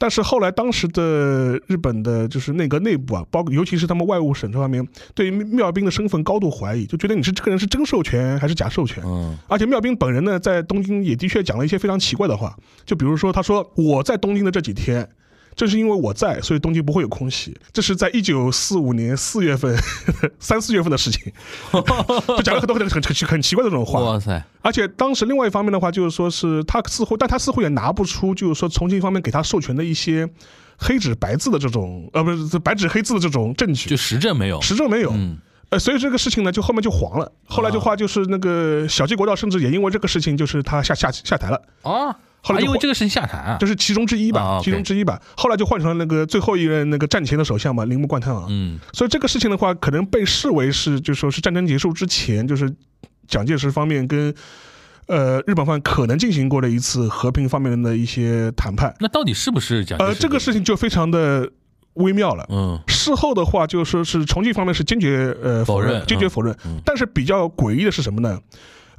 [0.03, 4.85] 但是后来当时的日本的就是内阁内部啊，包括尤其是他们外务省这方面，
[5.15, 9.01] 对于妙斌的身份高度怀疑，就觉得你是这个人是真授权还是假授权。
[9.07, 15.09] 嗯而且妙斌本人呢，在东京也的确讲了一些非常奇怪的话，就比如说，他说我在东京的这几天，
[15.55, 17.57] 正是因为我在，所以东京不会有空袭。
[17.73, 19.77] 这是在一九四五年四月份、
[20.41, 21.33] 三四月份的事情，
[21.73, 24.01] 就讲了很多很很很很奇怪的这种话。
[24.01, 30.29] 哇塞，而且当时另外一方面的话，就是说是他似乎，但他似乎也拿不出，就是说重庆方面给他授权的一些
[30.79, 35.13] 黑纸白字的这种，呃，不是白纸黑字的这种证据，就实证没有，实证没有。
[35.13, 35.39] 嗯
[35.73, 37.33] 呃，所以这个事情呢，就后面就黄了。
[37.47, 41.57] 后来的话，就是那个小纪国道，甚至也因为这个事情，就是他下下下台了。
[41.81, 45.19] 啊，后来因为这个事情下台啊这，是其中之一吧，其中之一吧。
[45.35, 48.47] 后来就换成了那个最后一任那个战前的首相嘛，铃木贯太郎。
[48.51, 52.71] 嗯所以这个事情的话，可能被视为是，就说是战争结束之前，就是
[53.27, 54.35] 蒋介石方面跟
[55.07, 58.95] 呃日本方面可能进行过的一次和平方面的一些谈判。
[59.01, 61.51] 那到底是不是蒋介石呃，这个事情就非常的
[61.95, 62.47] 微妙了。
[62.51, 66.57] 嗯事后的话，就说是重庆方面是坚决呃否认认，坚决嗯否认。
[66.65, 68.39] 嗯但是比较诡异的是什么呢？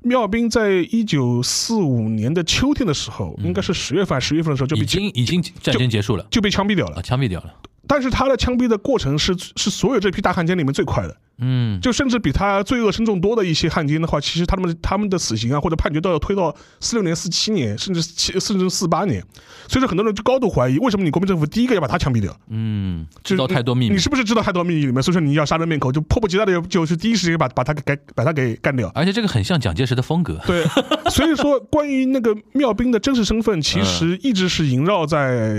[0.02, 7.02] 妙斌在一九四五年的秋天的时候，应该是十月份、十月份的时候就嗯已被经已经战争结束了就被枪毙掉了啊，。
[7.02, 7.54] 枪毙掉了，
[7.88, 11.16] 但是他的枪毙的过程是是所有这批大汉奸里面最快的。
[11.40, 19.24] 嗯就甚至比他罪恶深重多的一些汉奸的话，其实他们他们的死刑啊或者判决都要推到四六年、四七年，甚至七甚至四八年。
[19.68, 22.36] 所以说很多人就高度怀疑，为什么你国民政府第一个要把他枪毙掉？
[22.50, 25.02] 嗯，知道太多秘密你，是不是知道太多秘密里面？
[25.02, 28.92] 所以说你要杀人灭口，就迫不及待的就是第一时间把把他给把他给干掉。
[28.94, 30.64] 而且这个很像蒋介石的风格，对，
[31.10, 35.56] 所以说关于那个妙兵的真实身份， 其实一直是萦绕在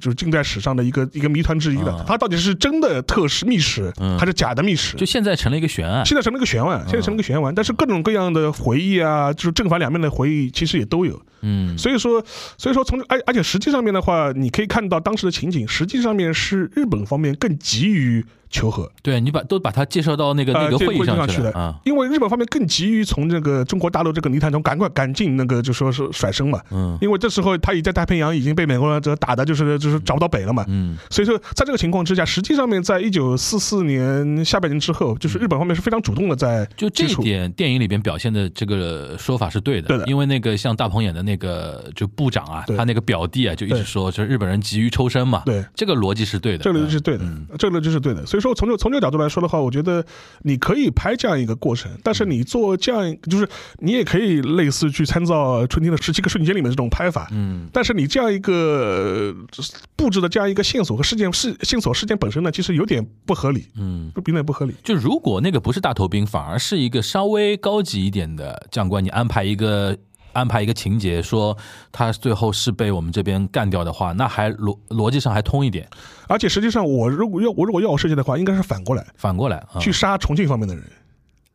[0.00, 2.04] 就是近代史上的一个一个谜团之一的嗯。
[2.06, 4.96] 他到底是真的特使密使，嗯还是假的密使？
[4.96, 11.18] 就现在成了一个悬案，现在成了个悬案，现在成了个悬案，但是各种各样的回忆啊，就是正反两面的回忆，其实也都有。
[11.40, 11.78] 嗯。
[11.78, 12.22] 所以说，
[12.58, 26.60] 所以说从而而且实际上面的话，你可以看到当时的情景，实际上面是日本方面更急于求和，对你把都把他介绍到那个那呃，个会议上去了啊，因为日本方面更急于从这个中国大陆这个泥潭中赶快赶进那个就说是甩身嘛。
[26.70, 26.96] 嗯。
[27.00, 30.96] 因为这时候他已在太平洋已经被美国人这打的就是就是找不到北了嘛，嗯。
[31.10, 40.04] 所以说在这个情况之下，实际上面在一九四四年下半年之后，就是日本方面是非常主动的在就这一点，电影里边表现的这个说法是对的，对的。
[40.06, 45.64] 因为那个像大鹏演的那个就部长啊，他那个表弟啊，就一直说，就是日本人急于抽身嘛，对。
[45.74, 47.46] 这个逻辑是对的，这个逻辑是对的，嗯。
[47.58, 48.24] 这个逻辑是对的。
[48.26, 50.04] 所以说，从这从这个角度来说的话，我觉得
[50.42, 57.28] 你可以拍这样一个过程，但是你做这样，就是你也可以类似去参照《春天的十七个瞬间》里面这种拍法。
[57.32, 59.64] 嗯但是你这样一个呃
[59.96, 64.12] 布置的这样一个线索和事件事线索事件本身呢，其实有点不合理，嗯。
[64.16, 64.74] 有点不合理。
[64.82, 69.96] 就如果那个不是大头兵，反而是一个稍微高级一点的将官，你安排一个
[70.36, 71.56] 安排一个情节，说
[71.90, 75.88] 他最后是被我们这边干掉的话，那还逻逻辑上还通一点。
[76.28, 80.84] 而且实际上，我如果要我如果要我设计的话，应该是反过来反过来啊，去杀重庆方面的人。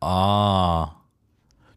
[0.00, 0.90] 啊，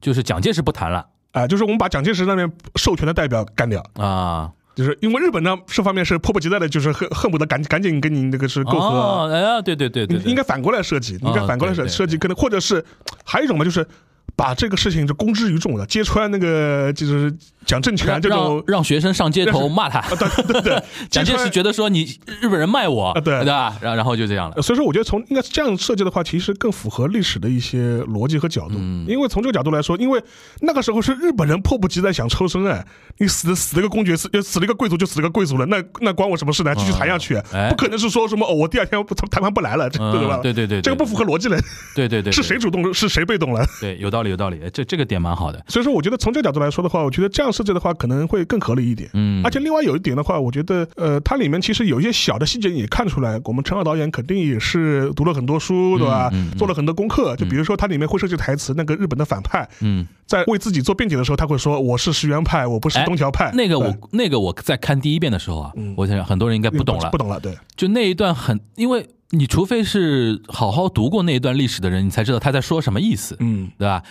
[0.02, 1.06] 就是蒋介石不谈了。
[1.32, 10.32] 啊、就是我们把蒋介石那边授权的代表干掉，啊，就是因为日本呢这方面是迫不及待的，就是恨恨不得赶赶紧跟你那个是媾和啊，哦，哎呀，对对对对，对。
[10.32, 12.82] 应该反过来设计，应该反过来设设计，可能或者是
[13.26, 13.86] 还有一种嘛，就是
[14.35, 17.33] 把这个事情就公之于众了，揭穿那个就是
[17.65, 22.03] 讲政权让这种让让学生上街头骂他，对对对， 蒋介石觉得说你
[22.41, 23.75] 日本人卖我，啊对对吧？
[23.81, 28.75] 然然后就这样了呃，所以说，我觉得从应该是这样设计的话，其实更符合历史的一些逻辑和角度。
[28.77, 30.21] 嗯因为从这个角度来说，因为
[30.61, 32.85] 那个时候是日本人迫不及待想抽身哎，
[33.19, 36.75] 你死了死了一个公爵，死就死了一个贵族就死了一个贵族了，那那关我什么事呢？
[36.75, 40.39] 继续谈下去，哎不可能是说什么哦，我第二天不谈判不来了，这嗯对吧？
[40.43, 41.57] 对对对对这个不符合逻辑了，
[41.95, 43.65] 对对对， 是谁主动是谁被动了？
[43.79, 49.10] 对，有道理有道理，哎这这个点蛮好的，所以说，我觉得从这个角度来说的话，我觉得这样设计的话可能会更合理一点。
[49.13, 56.30] 嗯，而且另外有一点的话，我觉得呃，它里面其实有一些小的细节也看出来，我们陈浩导演肯定也是读了很多书，对吧？
[56.34, 57.36] 嗯嗯做了很多功课。
[57.36, 63.51] 就比如说，它里面会设计台词，那个日本的反派嗯，在为自己做辩解的时候，他会说：“我是石原派，我不是哎东条派。
[63.54, 69.06] 那个我那个我在看第一遍的时候啊嗯，我想很多人应该不懂了不，懂了，对，就那一段很，因为
[69.38, 74.02] 你除非是好好读过那一段历史的人，你才知道他在说什么意思，嗯，对吧？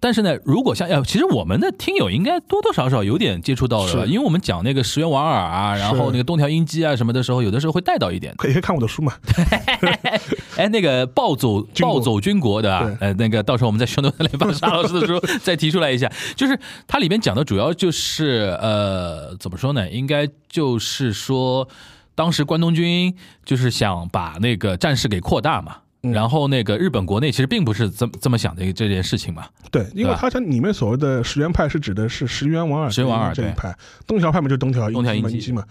[0.00, 8.34] 但是呢，如果像呃，其实我们的听友应该多多少少有点接触到的吧，因为我们讲那个石原莞尔啊，然后那个东条英机啊什么的时候，有的时候会带到一点。
[8.36, 9.14] 可以看我的书嘛。
[10.56, 19.88] 哎，那个暴走 暴走军国对吧，呃，那个到时候我们在宣传来把沙老师的书 再提出来一下，就是它里面讲的主要就是呃，怎么说呢？
[19.88, 21.66] 应该就是说，
[22.14, 25.76] 当时关东军就是想把那个战事给扩大嘛。
[25.76, 33.74] 嗯然后那个日本国内其实并不是这么这么想的这件事情嘛，对，因为他像你们所谓的石原派是指的是石原莞尔石原莞尔这一派，
[34.06, 35.64] 东条派嘛就是东条英机嘛。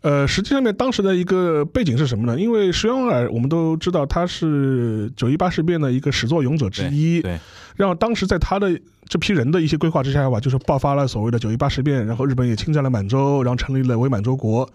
[0.00, 2.40] 呃，实际上面当时的一个背景是什么呢？
[2.40, 7.38] 因为石原莞尔我们都知道他是九一八事变的一个始作俑者之一，对，
[7.76, 14.66] 然后当时在他的这批人的一些规划之下吧，就是爆发了所谓的九一八事变，然后日本也侵占了满洲，然后成立了伪满洲国。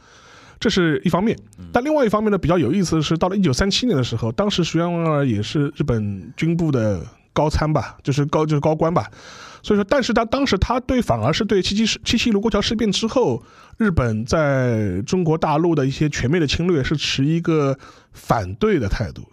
[0.61, 1.37] 这是一方面。
[1.73, 7.01] 但另外一方面呢，比较有意思的是，到了一九三七年的时候，当时徐元二也是日本军部的
[7.33, 9.09] 高参吧，就是高就是高官吧。
[9.63, 13.43] 所以说，但是他当时他对反而是对七七事七七卢沟桥事变之后，
[13.77, 17.77] 日本在中国大陆的一些全面的侵略是持一个
[18.11, 19.23] 反对的态度，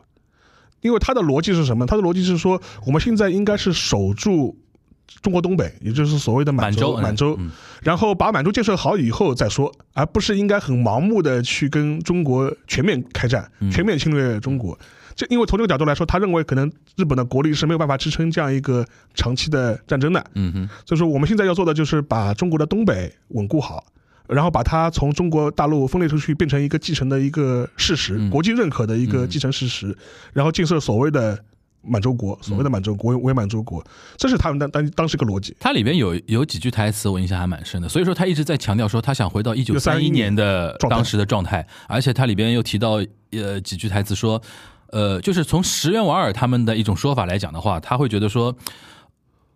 [0.83, 1.87] 因为他的逻辑是什么？
[1.87, 4.57] 他的逻辑是说，我们现在应该是守住
[5.23, 7.39] 中国东北，也就是所谓的满洲，满洲
[7.83, 13.71] 然后把满洲建设好以后再说，而不是应该很盲目的去跟中国全面开战，嗯。
[13.71, 14.79] 全面侵略中国。
[15.17, 20.25] 这因为从这个角度来说，他认为可能日本的国力是没有办法支撑这样一个长期的战争的。
[20.35, 23.85] 嗯哼，所以说，我们现在要做的就是把中国的东北稳固好，
[24.29, 28.31] 然后把它从中国大陆分裂出去，变成一个继承的一个事实，嗯。
[28.31, 29.29] 国际认可的一个嗯。
[29.29, 29.97] 继承事实，
[30.33, 31.37] 然后建设所谓的
[31.83, 33.85] 满洲国，所谓的满洲国伪满洲国，
[34.17, 35.57] 这是他们当当当时个逻辑。
[35.61, 43.01] 它里边有有几句台词我印象还蛮深的，所以说他一直在强调说他想回到一九三一年的当时的状态，而且它里边又提到
[43.33, 44.41] 呃几句台词说，
[44.89, 48.57] 呃，就是从石原莞尔他们的一种说法来讲的话，他会觉得说。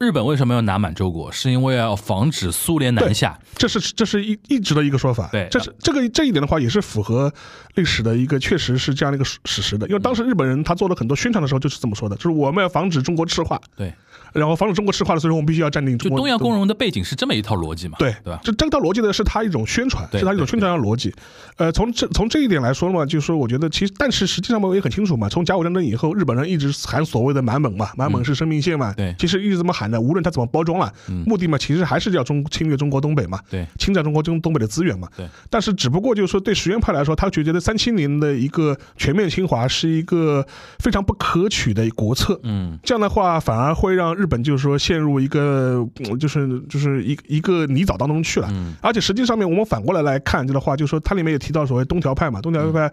[0.02, 1.30] 日本为什么要拿满洲国？
[1.30, 3.38] 是因为要防止苏联南下。
[3.54, 7.32] 这是这是一一直的一个说法，对这是这个这一点的话，也是符合
[7.76, 9.86] 历史的一个，确实是这样的一个史史实的。
[9.86, 13.94] 因为当时日本人他做了很多宣传的时候就是这么说的，就是我们要防止中国赤化，对，
[14.32, 16.18] 然后防止中国赤化的，所以说我们必须要占领中国。
[16.18, 17.96] 就东亚共荣的背景是这么一套逻辑嘛？
[18.00, 18.40] 对对吧？
[18.42, 21.14] 这这套逻辑呢，是他一种宣传，是他一种宣传上的逻辑。
[21.58, 35.08] 呃，从这从这一点来说嘛，就是说，我觉得其实，但是实际上我们也很清楚嘛，从甲午战争以后，日本人一直喊所谓的满蒙嘛，满蒙是生命线嘛，嗯对其实一直这么喊的，无论他怎么包装了，嗯目的嘛，其实还是要中侵略中国东北嘛，对，侵占中国中东北的资源嘛。
[35.16, 35.28] 对。
[35.50, 40.44] 但是只不过就是说，对实验派来说，他觉得三七年的一个全面侵华是一个
[40.78, 42.40] 非常不可取的国策。
[42.42, 48.48] 嗯这样的话，反而会让日本就是说陷入一个，嗯就是就是一一个泥沼当中去了。
[48.50, 52.90] 嗯而且实际上面，我们反过来来看这个话，就是说它里面也提到所谓东条派嘛，东条派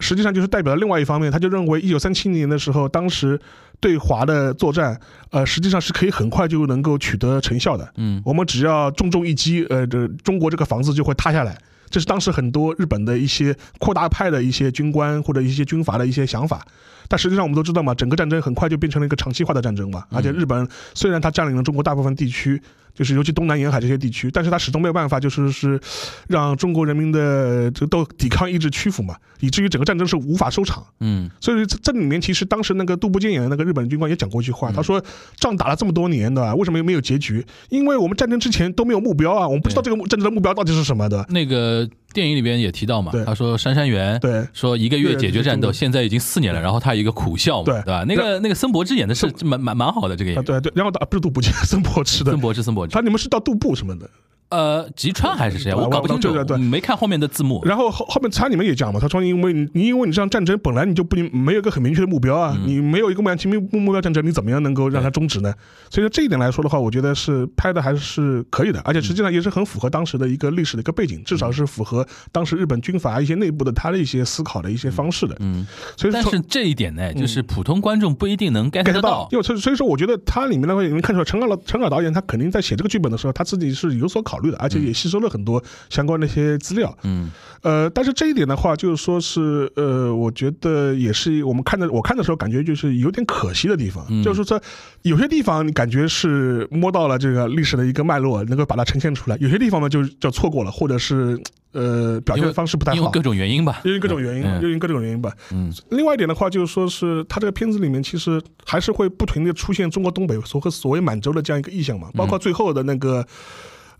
[0.00, 3.40] 实际上就是代表了另外一方面，他就认为一九三七年的时候，当时
[3.84, 7.86] 对华的作战，呃，实际上是可以很快就能够取得成效的。
[7.96, 11.54] 嗯我们只要重重一击，呃，这中国这个房子就会塌下来。
[11.90, 16.66] 这是当时很多日本的一些扩大派的一些军官或者一些军阀的一些想法，
[17.08, 20.04] 但实际上我们都知道嘛，整个战争很快就变成了一个长期化的战争嘛。
[20.10, 22.60] 而且日本虽然它占领了中国大部分地区，
[22.94, 25.80] 就是尤其东南沿海这些地区，但是他始终没有办法，就是是
[26.28, 30.84] 让中国人民的这个都抵抗意志屈服嘛，以至于整个战争是无法收场。
[31.00, 35.02] 嗯所以这这里面其实当时那个杜部建演的那个日本军官也讲过一句话，他说
[35.36, 37.44] 仗打了这么多年的，为什么没有结局？
[37.68, 41.26] 因为我们战争之前都没有目标啊，我们不知道这个战争的目标到底是什么的。
[41.30, 44.46] 那个电影里边也提到嘛，他说杉山元对。
[44.54, 47.82] 说一个月解决战斗，现在已经四年了，然后他有一个苦笑嘛，对。
[47.82, 48.04] 对吧？
[48.08, 52.30] 那个那个森博之演的是蛮蛮蛮好的这个演啊，员，对对，然后打不是杜布去，森博之的。
[52.30, 54.08] 森，博之森博之他，你们是到杜布什么的？
[54.54, 57.60] 呃，吉川还是谁我搞不清楚，对对对没看后面的字幕。
[57.64, 65.52] 然后后后面他里面也讲嘛，他说因为你你因为你这样战争本来你就不没有一个很明确的目标啊，你没有一个目标目目标战争，你怎么样能够让它终止呢？
[65.90, 75.36] 所以说这一点来说的话，我觉得是拍的还是可以的，而且实际上也是很符合当时的一个历史的一个背景，至少是符合当时日本军阀一些内部的他的一些思考的一些方式的。
[75.40, 79.28] 嗯，所以说但是这一点呢，就是普通观众不一定能 get 到到，。
[79.32, 86.96] 因为所以所以说，我觉得它里面的话，你能看出来，陈老陈老导演他肯定在写这个剧本的时候，他自己是有所考虑的，而且也吸收了很多相关的一些资料。
[87.02, 87.30] 嗯
[87.62, 94.60] 呃，但是这一点的话，就是说是呃，我觉得也是我们看的，我看的时候感觉就是有点可惜的地方，嗯就是说
[95.02, 101.40] 有些地方你感觉是摸到了这个历史的一个脉络，能够把它呈现出来；有些地方呢就就错过了，或者是
[101.72, 102.98] 呃表现的方式不太好。
[102.98, 103.80] 因为各种原因吧。
[103.82, 105.32] 因为各种原因，嗯因为各种原因吧。
[105.50, 113.26] 嗯另外一点的话，就是说是它这个片子里面其实还是会不停的出现中国东北所和所谓满洲的这样一个意象嘛，包括最后的那个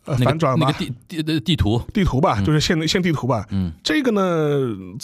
[0.07, 0.67] 那反转吧。
[0.67, 3.47] 那个，地地地地图，地图吧，就是现现地图吧。
[3.51, 3.73] 嗯。
[3.83, 4.59] 这个呢，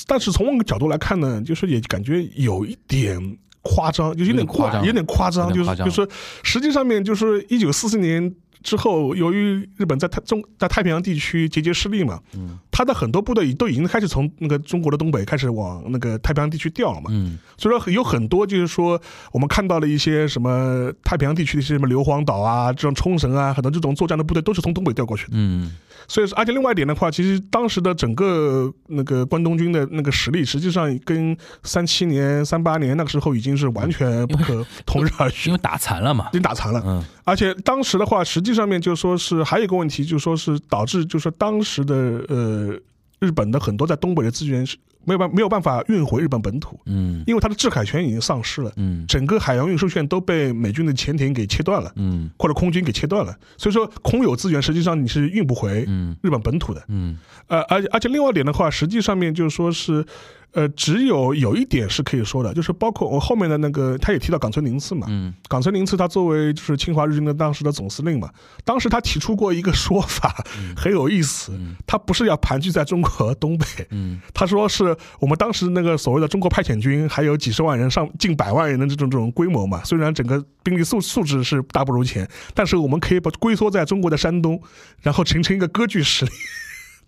[0.07, 3.19] 但是从我们角度来看呢，就是也感觉有一点
[3.63, 4.87] 夸张，就有点有点夸张。
[4.87, 6.09] 有点夸张，就是就是
[6.43, 8.35] 实际上面就是一九四四年。
[8.63, 12.59] 之后，由于日本在太中在太平洋地区节节失利嘛，嗯。
[12.71, 17.39] 他的很多部队都已经开始从那个中国的东北开始往那个太平洋地区调了嘛，嗯。
[17.59, 19.01] 所以说有很多就是说
[19.33, 25.33] 我们看到了一些什么太平洋地区的一些什么硫磺岛啊，这种冲绳啊，很多这种作战的部队都是从东北调过去的。
[25.35, 25.77] 嗯
[26.11, 36.33] 所以说，而且另外一点的话，其实当时的整个那个关东军的那个实力，实际上跟三七年、三八年那个时候已经是完全不可同日而语因，为打残了嘛已。
[36.33, 36.83] 经打残了。
[36.85, 41.95] 嗯而且当时的话，实际上面就说是还有一个问题，就说是导致就是说当时的
[42.27, 42.75] 呃
[43.21, 47.23] 日本的很多在东北的资源是没有办没有办法运回日本本土，嗯。
[47.27, 49.05] 因为它的制海权已经丧失了，嗯。
[49.07, 52.31] 整个海洋运输线都被美军的潜艇给切断了，嗯。
[52.39, 56.17] 或者空军给切断了，所以说空有资源实际上你是运不回嗯。
[56.23, 56.83] 日本本土的。
[56.89, 57.19] 嗯。
[57.47, 60.05] 呃，而而且另外一点的话，实际上面就是说是，
[60.53, 65.35] 呃，只有有一点是可以说的，就是包括我后面的那个，他也提到冈村宁次嘛，嗯。
[65.49, 68.31] 冈村宁次他作为就是侵华日军的当时的总司令嘛，
[68.65, 70.45] 当时他提出过一个说法，
[70.77, 74.21] 很有意思，他不是要盘踞在中国东北，嗯。
[74.33, 84.61] 他说是我们当时那个所谓的中国派遣军还有几十万人上近百万人的这种这种规模嘛，虽然整个兵力素素质是大不如前，但是我们可以把龟缩在中国的山东，
[85.03, 86.31] 然后形成一个割据实力。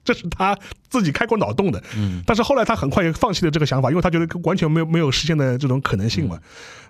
[0.05, 0.59] 这是他
[0.89, 6.37] 自己开过脑洞的，嗯但是后来他很快也放弃了这个想法，因为他觉得完全没有没有实现的这种可能性嘛。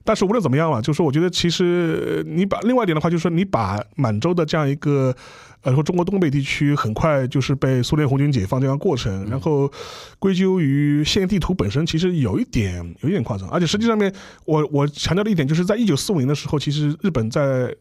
[0.03, 5.15] 但是无论怎么样嘛，就是说，我觉得其实呃你把另外一点的话，就是说你把满洲的这样一个
[5.63, 9.71] 呃说中国东北地区很快就是被苏联红军解放这样过程，然后
[10.19, 14.13] 归咎于现地图本身，其实有一点有一点夸张，而且实际上面
[14.45, 17.75] 我我强调的一点就是在一九四五年的时候，其实日本在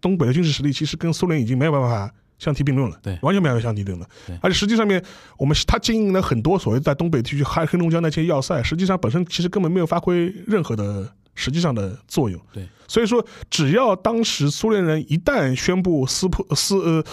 [0.00, 2.12] 东北的军事实力其实跟苏联已经没有办法。
[2.38, 4.38] 相提并论了，对完全没有相提并论对。
[4.40, 5.02] 而且实际上面，
[5.36, 12.40] 我们他经营了很多所谓在东北地区黑黑龙江那些要塞，实际上本身其实根本没有发挥任何的实际上的作用。
[12.52, 17.04] 对，所以说，只要当时苏联人一旦宣布撕破撕呃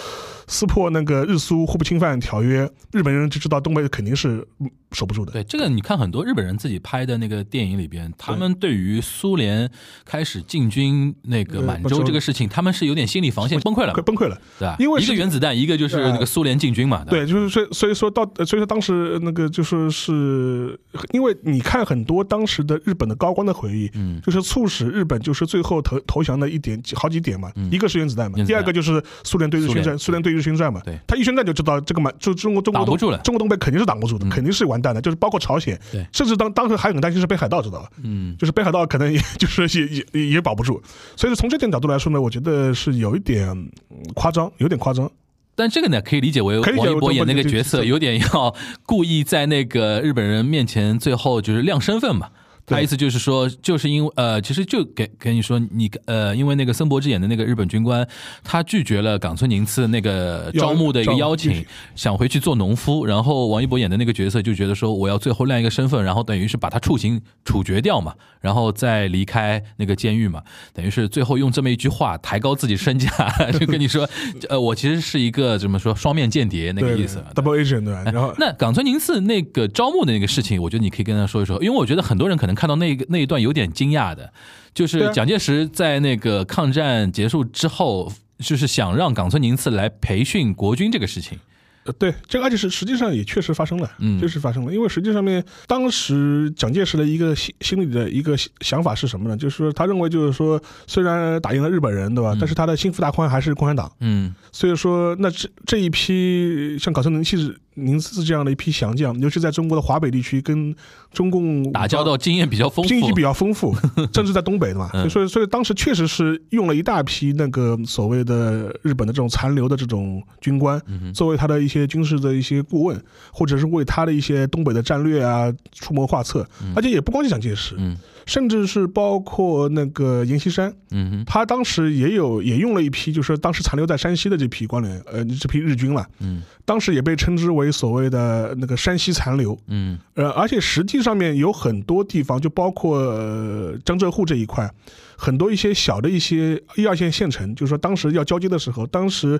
[0.47, 5.31] 撕破那个日苏互不侵犯条约，日本人就知道东北肯定是嗯守不住的。
[5.33, 9.69] 对，这个你看很多日本人自己拍的那个电影里边，他们对于苏联
[10.05, 14.39] 开始进军那个满洲这个事情，他们是有点心理防线崩溃了快，崩溃了。
[14.59, 14.75] 对吧？
[14.79, 20.79] 因为一个原子弹，一个就是那个苏联进军嘛，吧对，就是所以所以说到，呃所以说当时那个就是是，
[21.11, 37.89] 因为你看很多当时的日本的高官的回忆，嗯就是促使日本就是最后投投降的一点好几点嘛，一个是原子弹嘛，弹第二个就是苏联对日宣战，苏联对日宣战嘛，他一宣战就知道这个嘛就中国中国东挡不住了中国东北肯定是挡不住的，嗯肯定是完蛋的，就是包括朝鲜，对甚至当当时还很担心是北海道，知道吧？
[38.03, 40.81] 嗯就是北海道可能也 就是也也也也保不住，
[41.15, 43.69] 所以说从这点角度来说呢，我觉得是有一点嗯
[44.13, 45.09] 夸张，有点夸张。
[45.57, 48.53] 但这个呢，可以理解为王一博演那个角色有点要
[48.85, 52.27] 故意在那个日本人面前最后就是亮身份嘛。
[52.65, 58.07] 他意思就是说，就是因为呃，其实就给给你说，你呃，因为那个森博之演的那个日本军官，
[58.43, 61.63] 他拒绝了冈村宁次那个招募的一个邀请，
[61.95, 63.05] 想回去做农夫。
[63.05, 70.41] 然后王一博演的那个角色就觉得说，我要最后亮一个身份，然后等于是把他处刑处决掉嘛，然后再离开那个监狱嘛，
[70.73, 73.09] 等于是最后用这么一句话抬高自己身价，
[73.59, 74.09] 就跟你说，
[74.49, 77.23] 呃，我其实是一个怎么说双面间谍那个意思。
[77.35, 78.03] ，double agent 对吧？
[78.05, 84.31] 然后那冈村宁次那个招募的那个事情，我觉得你可以跟他说一说，因为我觉得很多人可能看到那个那一段有点惊讶的，
[84.73, 91.37] 就是蒋介石在那个抗战结束之后，就是想让冈村宁次来培训国军这个事情。
[91.85, 94.73] 呃，对，这个而且是实际上也确实发生了，嗯确实发生了。
[94.73, 99.37] 因为实际上面，当时蒋介石的一个心心里的一个想想法是什么呢？
[99.37, 102.35] 就是说他认为就是说，虽然打赢了日本人，对吧？
[102.39, 110.75] 但是他的心腹大患还是共产党，嗯所以说那这这一批像冈村宁次宁次这样的一批降将，尤其在中国的华北地区跟
[111.13, 113.75] 中共打交道经验比较丰富，经济比较丰富，
[114.13, 115.09] 甚至在东北的嘛，嗯。
[115.09, 123.01] 所以所以当时确实是用了一大批那个所谓的日本的这种残留的这种军官，嗯作为他的一些军事的一些顾问，
[123.31, 131.25] 或者是为他的一些东北的战略啊出谋划策，而且也不光是蒋介石，嗯甚至是包括那个阎锡山，嗯哼。
[131.25, 136.41] 他当时也有也用了一批，就是当时残留在山西的这批官员，呃，这批日军了，嗯。
[136.65, 139.97] 当时也被称之为所谓的那个山西残留，嗯。
[140.15, 144.69] 呃，而且实际上面有很多地方，就包括、呃、江浙沪这一块，
[145.15, 149.39] 很多一些小的一些一二线县城，就是说当时要交接的时候，当时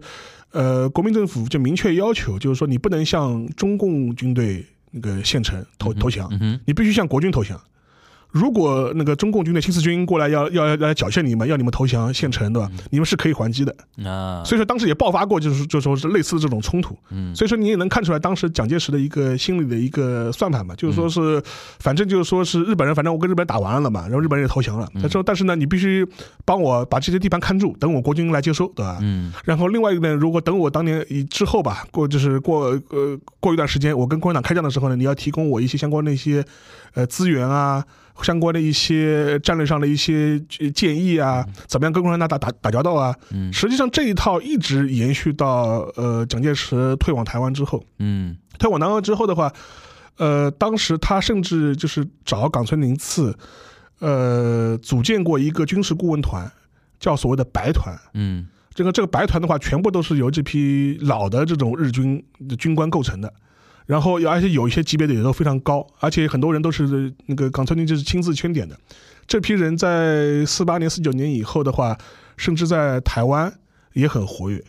[0.52, 6.30] 呃国民政府就明确要求，就是说你不能向中共军队那个县城投投降，
[6.66, 7.60] 你必须向国军投降。
[8.36, 12.70] 如果那个中共军队新四军过来要要要来缴械你们，要你们投降献城，对吧？
[12.90, 13.74] 你们是可以还击的。
[14.04, 16.98] 啊，所以说当时也爆发过，就是就说是类似的这种冲突。
[17.12, 21.42] 嗯所以说你也能看出来当时蒋介石的一个心理的一个算盘嘛，就是说是，
[21.80, 24.86] 反正就是说是日本人，反正我跟日本人打完了嘛，然后日本人也投降了。
[25.02, 26.06] 他说，但是呢，你必须
[26.44, 28.98] 帮我把这些地盘看住，等我国军来接收，对吧？
[29.02, 36.44] 嗯然后另外一个呢，如果等我当年以之后吧，过就是过呃过一段时间，我跟共产党开战的时候呢，你要提供我一些相关的一些
[36.96, 37.84] 呃资源啊，
[38.22, 43.16] 相关的一些战略上的一些呃建议啊，怎么样跟共产党打打打交道啊？
[43.32, 47.84] 嗯实际上这一套一直延续到呃蒋介石退往台湾之后。
[48.00, 49.52] 嗯退往台湾之后的话，
[50.18, 53.38] 呃，当时他甚至就是找冈村宁次，
[54.00, 56.50] 呃，组建过一个军事顾问团，
[57.00, 57.94] 叫所谓的白团。
[58.14, 63.34] 嗯这个这个白团的话，全部都是由这批老的这种日军的军官构成的。
[63.86, 68.78] 然后而且有一些级别的也都非常高，而且很多人都是那个冈村宁就是亲自圈点的。
[69.28, 71.98] 这批人在四八年、四九年以后的话，
[72.38, 73.52] 甚至在台湾
[73.94, 74.64] 也很活跃。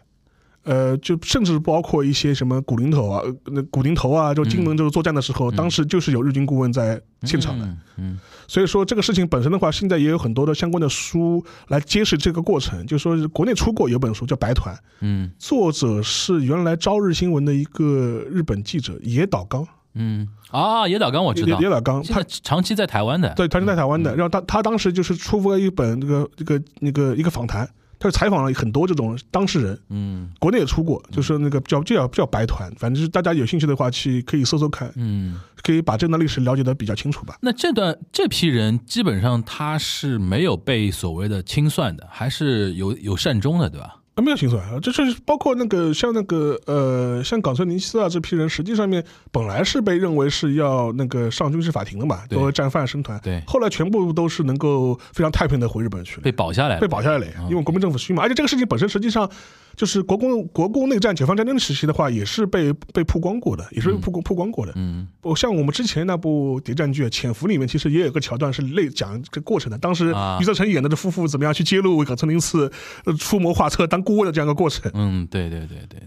[0.65, 7.65] 呃，就甚至包括一些什么古林头啊，呃那古林头啊，就金门就是作战的时候，当时就是有日军顾问在现场的。
[7.65, 12.87] 嗯嗯所以说这个事情本身的话，现在也有很多的相关的书来揭示这个过程。
[12.87, 15.31] 就说国内出过有本书叫《白团》，嗯。
[15.39, 20.29] 作者是原来朝日新闻的一个日本记者野岛刚，嗯。
[20.51, 21.59] 啊，野岛刚我知道。
[21.59, 24.05] 野野，岛刚，他长期在台湾的，对长期在台湾嗯。
[24.05, 27.69] 的，然后他他当时就是出过一本这个这个那个一个访谈，
[28.11, 35.41] 采访了很多这种当事人，嗯国内也出过，就是那个叫就叫叫白团，反正就是大家有兴趣的话去可以搜搜看，嗯。
[35.63, 37.39] 可以把这段历史了解的比较清楚吧。
[37.41, 43.97] 那这段这批人基本上他是没有被所谓的清算的，还是有有善终的，对吧？
[44.17, 52.39] 啊，没有清算啊，这是包括那个像那个呃，像冈村宁次啊这批人，实际上面本来是被认为是要那个上军事法庭的嘛，对。
[52.39, 53.43] 作为战犯生团，对。
[53.47, 59.31] 后来全部都是能够非常太平的回日本去了，被保下来了，被保下来了，因为国民政府虚嘛，而且这个事情本身实际上
[59.77, 64.73] 就是国共国共内战、解放战争时期的话，也是被被曝光过的，也是被曝光曝光过的。
[64.75, 69.77] 嗯我像我们之前那部谍战剧《潜伏》里面，其实也有个桥段是类讲这个过程的。
[69.77, 72.73] 当时啊余则成演的这夫妇怎么样去揭露冈村宁次
[73.05, 74.91] 呃出谋划策当顾问的这样一个过程。
[74.95, 76.01] 嗯，对对对对。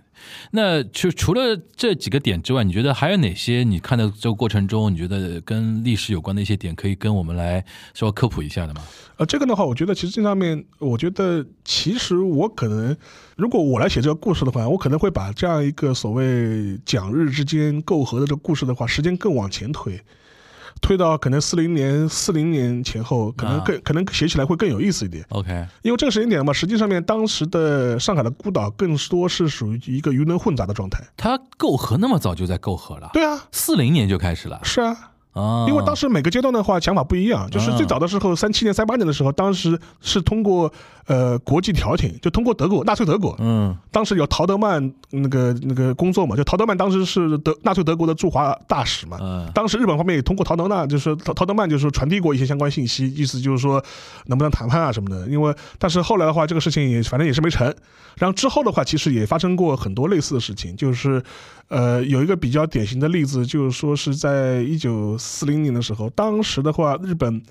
[0.52, 7.64] 那就除了这几个点之外，你觉得还有哪些你看到这个过程中，你觉得跟历史有关的一些点，可以跟我们来
[7.94, 8.82] 稍微科普一下的吗？
[9.18, 12.96] 呃，这个的话，我觉得其实这上面，我觉得其实我可能，
[13.40, 19.98] 如果我来写这个故事的话，我可能会把这样一个所谓蒋日之间媾和的这个故事的话，时间更往前推。
[20.82, 25.26] 推到可能四零年、四零年前后，可能啊更可能写起来会更有意思一点。
[25.30, 31.02] OK，因为这个时间点嘛，实际上面当时的上海的孤岛更多是属于一个鱼龙混杂的状态。
[31.16, 40.72] 它媾和那么早就在媾和了，对啊，四零年就开始了是啊，啊，因为当时每个阶段的话想法不一样，就是最早的时候，三七年、三八年的时候，当时是通过
[41.10, 49.18] 呃国际调停，就通过德国纳粹德国，嗯当时有陶德曼那个那个工作嘛，就陶德曼当时是德纳粹德国的驻华大使嘛。
[49.20, 53.84] 嗯当时日本方面也通过陶德纳，就是陶陶德曼，就是传递过一些相关信息，意思就是说
[54.28, 55.28] 能不能谈判啊什么的。
[55.28, 57.74] 因为但是后来的话，这个事情也反正也是没成。
[58.18, 61.24] 然后之后的话，其实也发生过很多类似的事情，就是
[61.70, 67.42] 呃有一个比较典型的例子，就是说是在一九四零年的时候，当时的话日本。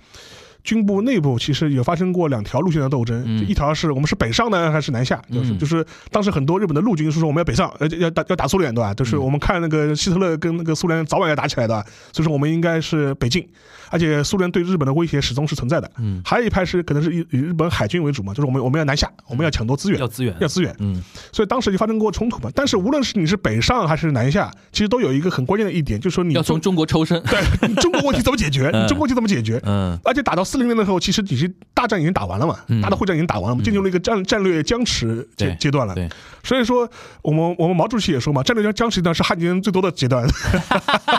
[0.65, 3.47] 军部内部其实有发生过两条路线的斗争，嗯。
[3.49, 8.93] 一条是我们是北上呢还是南下，就是嗯就是当时很多日本的陆军是说我们要北上，呃要打要打苏联对吧？
[8.93, 11.83] 就是我们看那个希特勒跟那个苏联早晚要打起来的，
[12.13, 13.49] 所以说我们应该是北进，
[13.91, 15.91] 而且苏联对日本的威胁始终是存在的。
[15.99, 21.03] 嗯，还有一派是可能是以以日本海军为主嘛，就是我们我们要南下，我们要抢夺资源，要资源，要资源，嗯。
[21.33, 22.51] 所以当时就发生过冲突嘛。
[22.55, 28.87] 但是无论是你是北上还是南下，其实都有一个很关键的一点，就是说你要从中国抽身，对中国问题怎么解决， 嗯。
[28.89, 29.61] 中国问题怎么解决？
[29.65, 29.99] 嗯。
[30.05, 35.95] 而且打到四零年的时候，其实已经大战已经打完了嘛，嗯大的会战已经打完了嘛，进入了一个战战略僵持阶阶段了。
[35.95, 36.09] 对，
[36.43, 36.89] 所以说，
[37.23, 40.27] 我们我们毛主席也说嘛，战略僵僵持阶段是汉奸最多的阶段，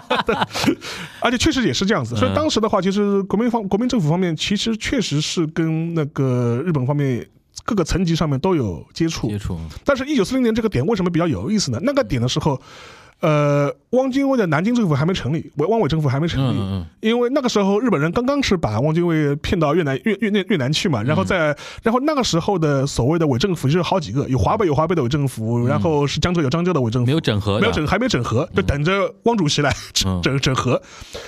[1.22, 2.16] 而且确实也是这样子。
[2.16, 7.26] 所以当时的话，其实国民方国民政府方面其实确实是跟那个日本方面
[7.64, 9.38] 各个层级上面都有接触接。
[9.38, 11.80] 触，但是，一九四零年这个点为什么比较有意思呢？
[11.84, 12.60] 那个点的时候。
[13.22, 29.70] 呃，汪精卫的南京政府还没成立，汪汪伪政府还没成立，嗯嗯因为那个时候日本人刚刚是把汪精卫骗到越南越越越越南去嘛，然后在、然后那个时候的所谓的伪政府就是好几个，有华北有华北的伪政府，然后是江浙有江浙的伪政嗯，府，没有整合，没有整还没整合，就等着汪主席来
[30.06, 30.20] 嗯。
[30.22, 30.82] 整整整合，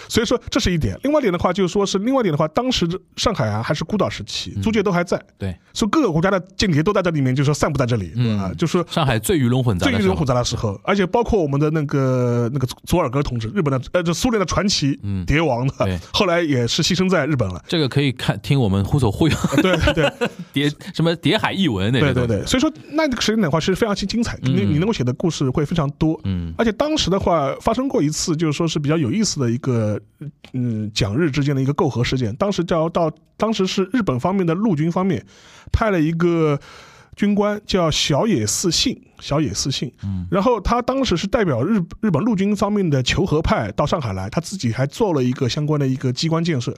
[0.08, 0.98] 所以说这是一点。
[1.04, 8.50] 另外一点的话，就是说是另外一点的话，当时上海啊还是孤岛时期，租界都还在，对，所以各个国家的间谍都在这里面，就是说散布在这里，对吧？
[8.52, 8.58] 嗯。
[8.58, 15.26] 就是说上海最鱼龙混杂最鱼龙混杂的时候，而且包括我们的那个那个佐尔格同志，日本的呃，就苏联的传奇嗯。
[15.26, 17.64] 谍王的对，后来也是牺牲在日本了。
[17.68, 19.36] 这个可以看听我们忽所忽悠。
[19.62, 19.94] 对对。
[19.94, 26.20] 对 谍什么谍海译文那个对对对，所以说那个时间点的话是非常精精彩，你你能够写的故事会非常多。
[26.24, 26.54] 嗯。
[26.58, 30.00] 而且当时的话发生过一次，就是说是比较有意思的一个，
[30.54, 32.36] 嗯，蒋日之间的一个媾和事件。
[32.36, 35.24] 当时叫到，当时是日本方面的陆军方面
[35.72, 36.60] 派了一个
[37.16, 46.76] 军官叫小野寺信，小野寺信，嗯然后他当时是代表日日本陆军方面的求和派到上海来，他自己还做了一个相关的一个机关建设。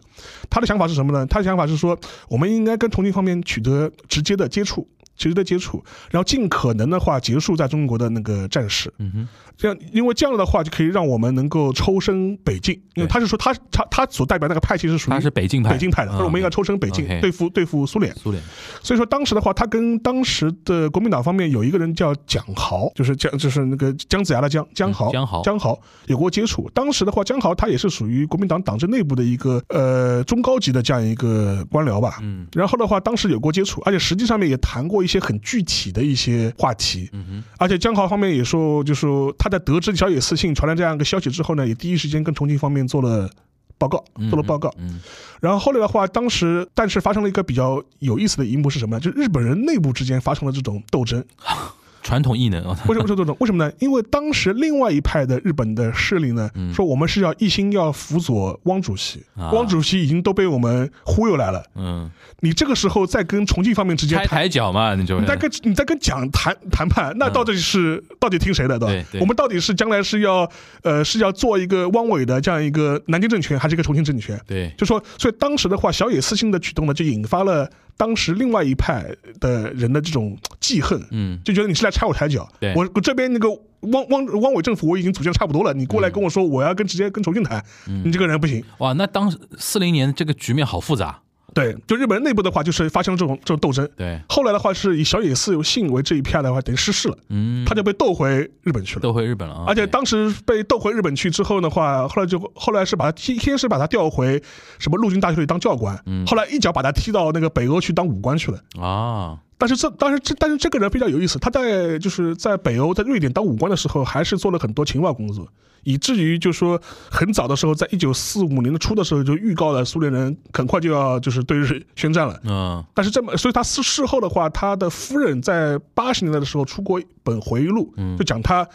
[0.50, 1.26] 他的想法是什么呢？
[1.28, 4.88] 他的想法是说，我们应该跟重庆方面取得直接的接触。
[5.16, 8.92] 直接的接触，然后尽可能的话结束在中国的那个战事。
[8.98, 9.28] 嗯哼，
[9.58, 18.14] 这样，因为这样的话就可以让我们能够抽身北进，因为他是说他他他所代表那个派系是属于他是北进派，北京派的，他说我们应该抽身北进 OK 对付对付苏联。
[18.16, 18.42] 苏联，
[18.82, 26.70] 所以说当时的话，他跟当时的国民党方面有一个人叫蒋豪，就是江就是那个姜子牙的姜姜豪，嗯姜豪姜豪有过接触。
[26.74, 32.20] 当时的话，姜豪他也是属于国民党党政内部的一个呃中高级的这样一个官僚吧。
[32.22, 37.10] 嗯然后的话，当时有过接触，而且实际上面也谈过一些很具体的一些话题。
[37.14, 43.30] 嗯哼，而且姜豪方面也说，就是说他在得知小野寺信传来这样一个消息之后呢，也第一时间跟重庆方面做了
[43.78, 44.74] 报告，嗯做了报告。
[44.78, 45.02] 嗯
[45.42, 49.02] 然后后来的话，当时但是发生了一个比较有意思的一幕是什么呢？
[49.02, 51.22] 就是日本人内部之间发生了这种斗争。
[52.04, 53.36] 传统异能，哦为什么说这种？
[53.40, 53.72] 为什么呢？
[53.80, 61.64] 因为当时另外一派的日本的势力呢，嗯说我们是要一心要辅佐汪主席，啊汪主席已经都被我们忽悠来了。
[61.76, 64.50] 嗯，你这个时候再跟重庆方面之间抬抬。
[64.54, 70.48] 脚嘛，你就你在跟你在跟蒋谈谈判，那到底是、到底听谁的，对我们到底是将来是要
[70.84, 74.40] 呃是要做一个汪伪的这样一个南京政权，还是一个重庆政权？
[74.46, 79.06] 对，就说，所以当时的话，小野寺信的举动呢，就引发了当时另外一派
[79.40, 82.50] 的人的这种记恨，嗯就觉得你是来拆我台脚。
[82.60, 87.64] 对我我这边那个汪汪汪伪政府我已经组建差不多了，你过来跟我说我要跟直接跟重庆谈，
[88.04, 88.64] 你这个人不行。
[88.80, 91.20] 哇，那当四零年这个局面好复杂，
[91.54, 93.88] 对，就日本人内部的话，就是发生了这种这种斗争。
[93.96, 99.02] 对，后来的话是以小野寺信为这一片的话，等于失势了，嗯，他就被斗回日本去了。
[99.02, 104.42] 斗回日本了啊，而且当时被斗回日本去之后的话，后来就后来是把他踢，先是把他调回
[104.80, 108.60] 什么陆军大学里当教官，嗯后来一脚把他踢到那个北欧去当武官去了。
[108.82, 115.48] 啊，但是这，但是这，但是这个人非常有意思，他在就是在北欧，在瑞典当武官的时候，还是做了很多情报工作，
[115.84, 116.78] 以至于就说
[117.10, 122.38] 很早的时候，在一九四五年的初的时候，就预告了苏联人很快就要就是对日宣战了。
[122.44, 128.68] 嗯但是这么，所以他事事后的话，他的夫人在八十年代的时候出过一本回忆录，就讲他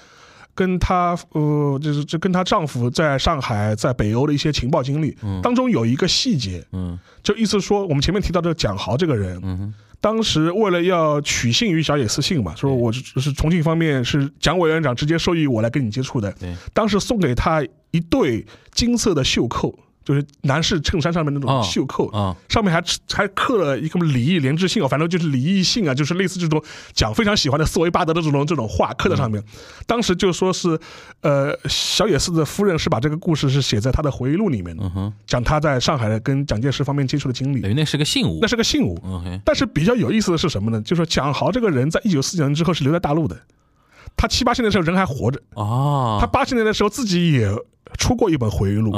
[0.54, 6.98] 跟她呃，就是就跟她丈夫在上海、在北欧的一些情报经历，当中有一个细节，嗯。
[7.22, 19.76] 就意思说，我们前面提到这个蒋豪这个人，嗯哼当时为了要取信于小野寺信嘛，说我是是重庆方面是蒋委员长直接授意我来跟你接触的，对，当时送给他一对金色的袖扣，
[20.08, 22.34] 就是男士衬衫上面那种哦袖扣，啊。
[22.48, 22.82] 上面还
[23.12, 29.44] 还刻了一个李毅连枝信啊，反正就是李毅信啊，就是类似这种讲非常喜欢的斯维巴德的这种这种话刻在上面。
[29.86, 30.80] 当时就说是，
[31.20, 37.60] 呃，小野寺的夫人是把这个故事是写在他的回忆录里面的，嗯，讲他在上海跟蒋介石方面接触的经历。
[37.60, 37.70] 等。
[37.70, 38.38] 于那是个信物。
[38.40, 38.98] 那，是个信物
[39.44, 40.80] 但是比较有意思的是什么呢？
[40.80, 43.38] 就是说蒋豪这个人在一九四九年之后是留在大陆的，
[44.16, 46.16] 他七八十年的时候人还活着，哦。
[46.18, 47.50] 他八十年的时候自己也
[47.98, 48.92] 出过一本回忆录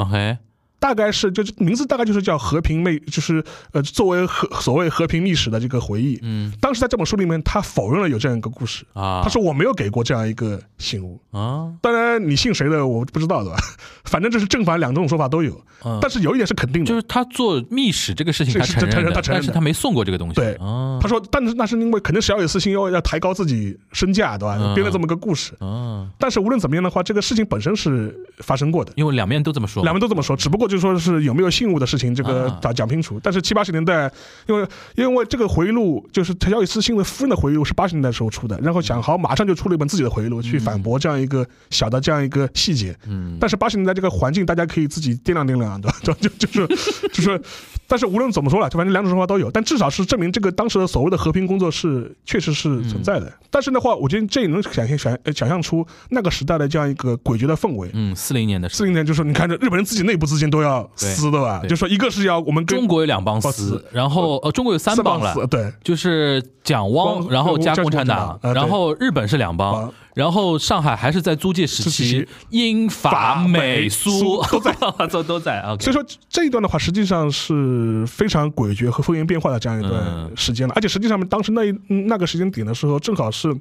[0.81, 6.17] 大概是就是名字大概就是叫和平历，就是呃作为和所谓和平历史的这个回忆。
[6.23, 6.51] 嗯。
[6.59, 11.19] 当时在这本书里面，他否认了有这样一个故事，啊，他说我没有给过这样一个信物。
[11.29, 13.59] 啊，当然，你信谁的我不知道，对吧？
[14.05, 15.53] 反正这是正反两种说法都有，
[15.85, 15.99] 嗯。
[16.01, 20.55] 但是有一点是肯定的，就是他做密使这个事情，他承认的，他承认但是他没送过这个东西，对。
[20.55, 24.57] 啊，他说，但是那是因为肯定是小野寺信要要抬高自己身价，对吧？
[24.59, 24.73] 嗯。
[24.73, 25.53] 编了这么个故事。
[25.59, 28.91] 啊，但是无论怎么样的话，这个事情本身是发生过的。
[28.95, 33.19] 因为两面都这么说，两面都这么说，只不过就说是有没有信物的事情，这个啊讲讲清楚。
[33.21, 34.09] 但是七八十年代，
[34.47, 42.95] 因为因为这个回忆录就是小野寺信的夫人的回忆录是八十年代时候出的，然后蒋豪马上就出了一本自己的回忆录去反驳这样一个小的这样一个细节。
[43.07, 45.97] 嗯，但是八十年代这个环境，大家可以自己掂量掂量， 对吧？
[46.01, 46.67] 就就就是
[47.11, 47.41] 就是，
[47.87, 53.31] 但是无论怎么说了，就反正两种说法都有，但至少是证明这个当时的所谓的和平工作是确实是存在的。
[53.49, 57.89] 但是的话，我觉得这也能想象想呃想象出那个时代的这样一个诡谲的氛围。
[57.93, 61.61] 嗯，四零年的时四零年就是，你看这日本人自己内部之间都要撕的吧？
[61.67, 74.75] 就说一个是要我们中国有两帮帮撕撕，然后呃，中国有三帮了，撕，对，就是蒋汪，然后加加共产党然后日本是两帮帮，然后上海还是在租界时时期期，英法美苏都在，
[75.11, 75.61] 都都在。
[75.71, 80.73] OK，所以说这一段的话，实际上是非常诡谲和风云变化的这样一段嗯时间了。
[80.75, 83.55] 而且实际上面，当时那一嗯那个时间点的时候，正好是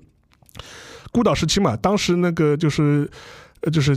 [1.12, 3.08] 孤岛时期嘛，当时那个就是
[3.62, 3.96] 呃就是。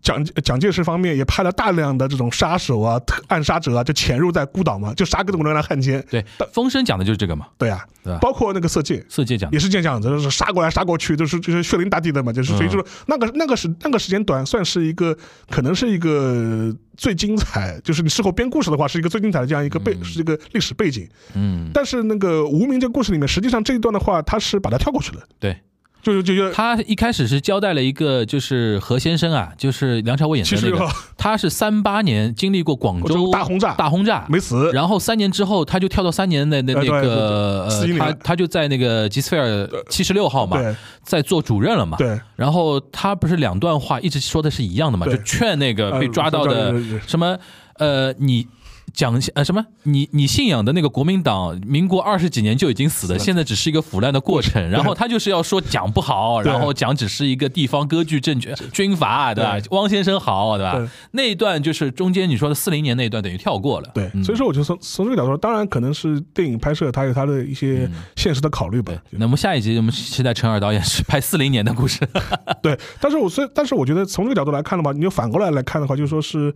[0.00, 6.04] 蒋蒋介石方面也派了大量的这种杀手啊、特暗杀者啊，就潜入在孤岛嘛，就杀各种各样的汉奸。
[6.10, 8.16] 对，风声讲的就是这个嘛，对呀、对？
[8.18, 15.16] 包括那个色戒，色戒讲也是这样子，就是杀过来杀过去，就是就是血淋大地的嘛，就是所以嗯就是那个那个时那个时间短算是一个
[15.50, 21.08] 可能是一个最精彩，就是你事后编故事的话是一个最精彩的这样一个背、是一个历史背景。
[21.34, 25.22] 嗯，但是那个无名这个故事里面，实际上这一段的话，他是把它跳过去了。
[25.38, 25.56] 对，
[26.02, 33.74] 就就就他一开始是交代了一个，就是何先生啊，就是梁朝伟演的那个他是三八年经历过广广州州大轰炸。
[33.74, 34.26] 大轰炸。
[34.28, 40.58] 没死，然后三年之后，他就跳到三年的那那个对对41呃，他他就在那个吉斯菲尔七十六号嘛，
[41.04, 41.96] 在做主任了嘛。
[41.96, 46.74] 对，然后他不是两段话一直说的是一样的嘛，就劝那个被抓到的
[47.06, 47.38] 什么
[47.78, 48.46] 呃你。
[48.94, 49.64] 讲呃什么？
[49.84, 54.70] 你你信仰的那个国民党，民国二十几年就已经死了，现在只是一个腐烂的过程。
[54.70, 59.58] 然后他就是要说讲不好，然后讲只是一个地方割据政权军阀，对吧？
[59.70, 60.88] 汪先生好，对吧对？
[61.12, 63.90] 那一段就是中间你说的四零年那一段，等于跳过了。
[63.94, 72.00] 对，嗯所以说我就从从这个角度说，当然可能是电影拍摄它有它的一些现实的考虑吧对。，那么下一集我们期待陈二导演是拍四零年的故事。
[72.62, 76.54] 对，但是我虽，但是我觉得从这个角度来看的话，你就反过来来看的话，就说是，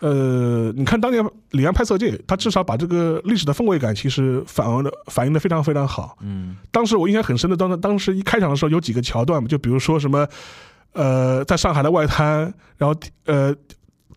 [0.00, 6.16] 呃，你看当年李安拍《色戒》，他至少把这个历史的氛围感其实反而的反映的非常非常好。
[6.20, 10.26] 嗯，当时我印象很深的，当当时一开场的时候有几个桥段嘛，就比如说什么，
[10.92, 13.54] 呃，在上海的外滩，然后呃，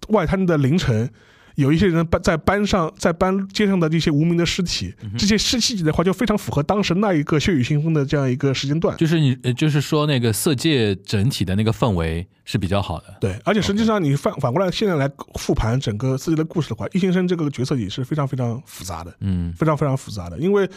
[0.09, 1.09] 外滩的凌晨。
[1.55, 8.95] 有一些人搬在搬上在搬街上的这些无名的尸体，这些尸细节的话，就非常符合当时那一个血雨腥风的这样一个时间段。
[8.97, 13.15] 就是你，呃就是说那个色戒整体的那个氛围是比较好的。
[13.19, 20.37] 对，而且实际上你反反过来现在来复盘整个色戒的故事的话，易先生这个角色也是非常非常复杂的，嗯非常非常复杂的。
[20.39, 20.69] 因为，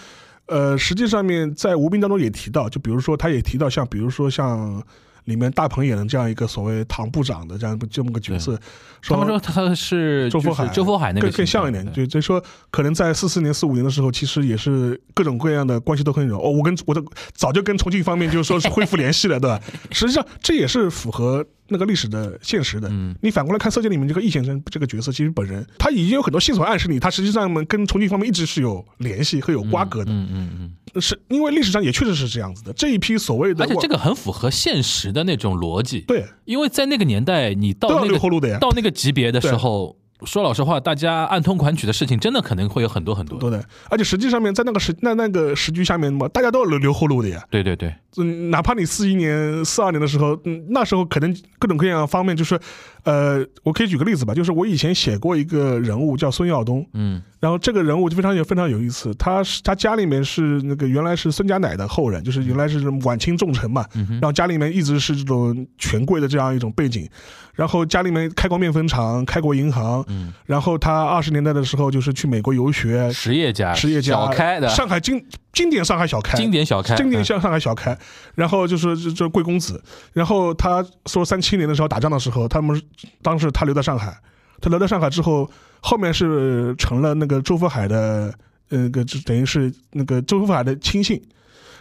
[0.46, 4.82] 呃，实际上面在无名当中也提到，就比如说他也提到像，比如说像
[5.24, 8.58] 里面大鹏演的这样一个所谓唐部长的这样这么个角色，
[9.02, 16.38] 他们说他是周佛海，周佛海那个更更像一点，对就就说可能在四四年、四五年的时候，其实也是各种各样的关系都很有。
[16.38, 17.02] 哦，我跟我的
[17.32, 19.60] 早就跟重庆方面就是说是恢复联系了，对吧？
[19.90, 22.88] 实际上这也是符合那个历史的现实的。
[22.90, 32.72] 嗯你反过来看《色戒》里面这个易先生这个角色，其实本人他已经有很多线索暗示你，他实际上呢跟重庆方面一直是有联系和有瓜葛的，嗯嗯嗯，是因为历史上也确实是这样子的。
[32.74, 36.00] 这一批所谓的，而且这个很符合现实的那种逻辑。
[36.00, 43.38] 对因为在那个年代，你到那个留后路的呀，到那个级别的时候，说老实话，大家暗通款曲的事情真的可能会有很多很多。
[43.38, 43.64] 多的。
[43.88, 47.44] 而且实际上面在那个时那那个时局下面嘛，大家都要留留后路的呀。
[47.50, 52.58] 对对对，嗯，哪怕你四一年、四二年的时候，嗯，那时候可能各种各样方面，就是，
[53.04, 67.06] 呃，我可以举个例子吧，就是我以前写过一个人物叫孙耀东，嗯然后这个人物就非常有非常有意思，他是他家里面是那个原来是孙家奶的后人，就是原来是晚清重臣嘛，嗯然后家里面一直是这种权贵的这样一种背景，
[67.52, 75.22] 然后家里面开过面粉厂，开过银行，嗯，然后他二十年代的时候就是去美国游学，实业家，实业家小开的，上海经
[75.54, 77.96] 经典上海小开，经典小开，嗯经典像上海小开，
[78.34, 79.82] 然后就是这这贵公子，
[80.12, 82.80] 然后他说三七年的时候打仗的时候，他们
[83.22, 84.14] 当时他留在上海，
[84.60, 85.50] 他留在上海之后，
[85.80, 88.34] 后面是成了那个周佛海的
[88.70, 91.22] 呃那个就等于是那个周佛海的亲信，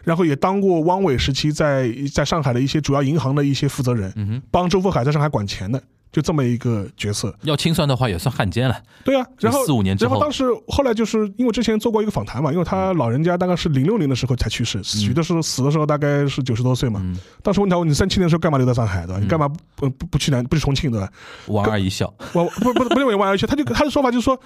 [0.04, 5.82] 然后也当过汪伪时期在在上海的一些主要银行的一些负责人，嗯，帮周佛海在上海管钱的，
[6.14, 7.36] 就这么一个角色。
[7.42, 8.78] 要清算的话也算汉奸了。
[9.04, 17.02] 对啊，然后四五年之后然后当时后来就是因为之前做过一个访谈嘛，因为他老人家大概是零六年的时候才去世，死的时候死的时候大概是九十多岁嘛。
[17.04, 19.20] 嗯，当时问他你三七年的时候干嘛留在上海对吧？
[19.20, 21.10] 你干嘛不不不去南不去重庆对吧？
[21.48, 24.40] 莞尔一笑，我不不不认为莞尔一笑，他就他的说法就是说，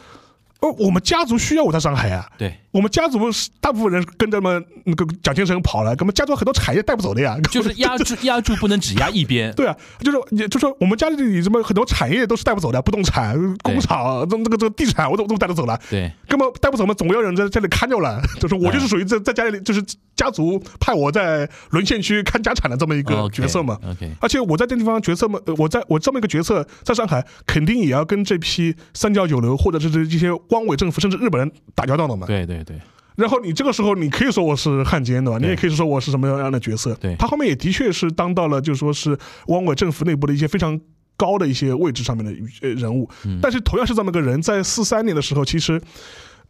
[0.59, 2.27] 哦，我们家族需要我在上海啊。
[2.37, 7.37] 对，我们家族是大部分人跟着们那个蒋先生跑了，我们家族很多产业带不走的呀。
[7.51, 9.53] 就是压住 压住不能只压一边。
[9.53, 15.79] 对啊，就是也就说我们家里什么很多产业都是带不走的，不动产、工厂、这这个这个地产，我都我都带得走了。
[15.89, 18.21] 对，根本带不走嘛，总要有人在这里看着了。
[18.41, 19.83] 就是我就是属于在在家里，就是
[20.17, 23.79] 家族派我在沦陷区看家产的这么一个角色嘛。
[23.89, 32.27] OK，而且我在这地方角色嘛，呃我在我这么一个角色，在上海肯定也要跟这批三教九流或者是这这些汪伪政府甚至日本人打交道的嘛。
[32.27, 32.77] 对对对，
[33.15, 35.39] 然后你这个时候你可以说我是汉奸对吧？
[35.39, 36.93] 你也可以说我是什么样的角色。
[36.95, 40.79] 对他后面也的确是当到了就说是汪伪政府内部的一些非常。
[41.19, 45.81] 高的一些位置上面的呃人物，嗯但是同样是这么个人，在四三年的时候，其实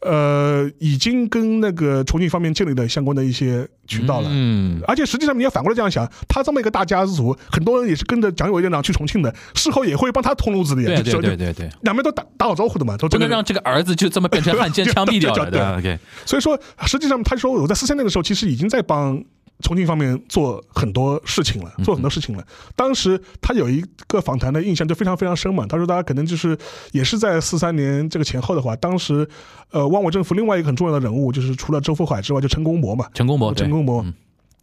[0.01, 4.29] 呃已经跟那个重庆方面建立了相关的一些渠道了。
[4.31, 19.23] 嗯，而且实际上你要反过来这样想，他这么一个大家族，很多人也是跟着蒋友院长去重庆的，事后也会帮他通路子的呀，对对对对对，两边都打打好招呼的嘛，不能让这个儿子就这么变成汉奸 枪毙掉了，对吧？OK，所以说，实际上他说我在四三年的时候，其实已经在帮
[19.61, 22.45] 重庆方面做很多事情了，做很多事情了。
[22.75, 26.57] 当时他有一个访谈的印象就非常非常深嘛，他说大家可能就是
[26.91, 29.27] 也是在四三年这个前后的话，当时
[29.71, 34.01] 呃汪伪政府另外一个很重要的人物，就是除了周佛海之外，就陈公博嘛，陈公博，陈公博。
[34.03, 34.13] 嗯。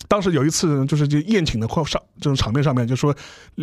[0.07, 3.13] 当时有一次，就是就宴请的或上这种场面上面，就说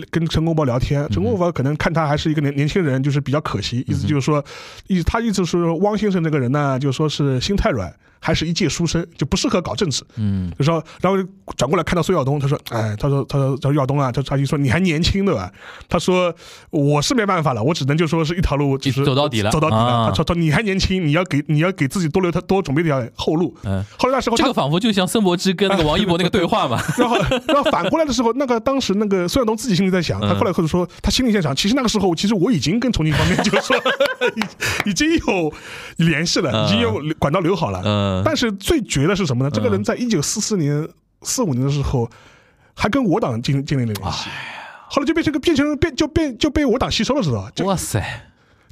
[0.10, 4.44] 跟陈公博聊天，陈公博可能看他还是一个年年轻人，就是比较可惜，意思就是说，
[4.88, 10.04] 意他意思是汪先生这个人呢，就说是心太软，还是一介书生，就不适合搞政治。
[10.16, 11.18] 嗯就说，然后
[11.58, 15.52] 转过来看到孙晓东，他说：“哎，他说，他说，他说耀东啊，他他就说你还年轻对吧？
[15.90, 16.34] 他说
[16.70, 19.82] 我是没办法了，我只能就说是一条路，就是走到底了走到底了。
[19.82, 23.56] 啊他说，他说你还年轻，你要给你要给自己多留他多准备一条后路。
[23.64, 26.80] 嗯，后来那时候这个仿佛就像孙柏芝跟那个王一博那个 对话嘛。
[26.98, 27.18] 然后，
[27.48, 33.76] 然后反过来的时候，那个当时那个孙晓东自己心里在想，他嗯后来或者说他心里在想，其实那个时候，其实我已经跟重庆方面就是说
[34.86, 35.52] 已已经有
[35.98, 37.82] 联系了，嗯已经有管道留好了。
[37.84, 39.52] 嗯，但是最绝的是什么呢？
[39.52, 40.88] 这个人在一九四四年、
[41.22, 42.10] 四五年的时候，
[42.74, 44.30] 还跟我党建建立了联系。
[44.90, 47.52] 后来就变成个变成变就变就被我党吸收了，知道吧？
[47.56, 48.04] 就哇塞，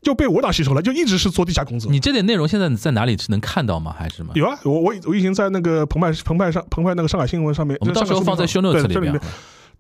[0.02, 1.90] 就被我党吸收了，就一直是做地下工作。
[1.90, 3.96] 你这点内容现在在哪里是能看到吗？
[3.98, 4.32] 还是吗？
[4.36, 9.22] 有啊，我我我以前在那个澎湃澎湃上澎湃那个上海新闻上面，我们到时候放在 show notes 里面这里面。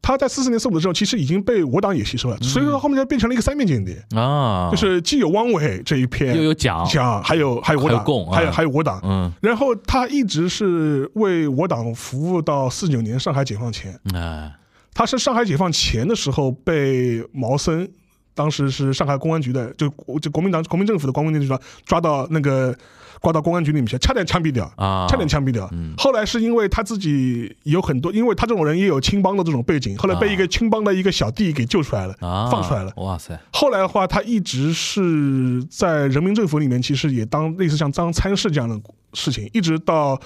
[0.02, 9.00] 他在四四年、四五的时候，其实已经被我党也吸收了，所以说后面就变成了一个三面间谍，啊，就是既有汪伪这一片，又有蒋，蒋，还有还有我党，还有还有还有我党。
[9.04, 9.32] 嗯。
[9.41, 14.00] 然后他一直是为我党服务到四九年上海解放前。
[14.14, 14.52] 哎。
[14.91, 17.89] 他是上海解放前的时候被毛森，
[18.34, 19.88] 当时是上海公安局的，就
[20.20, 22.76] 就国民党国民政府的公安局抓抓到那个
[23.20, 24.72] 挂到公安局里面去，差点枪毙掉。
[24.76, 25.70] 啊，差点枪毙掉。
[25.72, 32.91] 嗯后来是因为他自己有很多，因为他这种人也有青帮的这种背景，后来被一个青帮的一个小弟给救出来了，啊放出来了。
[32.97, 38.80] 哇塞，后来的话，他一直是在人民政府里面，其实也当类似像当参事这样的
[39.13, 40.20] 事情，一直到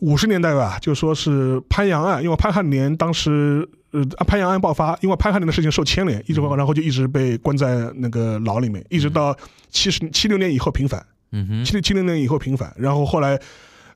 [0.00, 9.36] 五十年代吧，就说是潘阳案，因为潘汉年当时呃潘阳案爆发，因为潘汉年的事情受牵连，一直然后就一直被关在那个牢里面，一直到
[9.70, 13.38] 七十七六年以后平反，嗯哼，七六七零年以后平反，然后后来。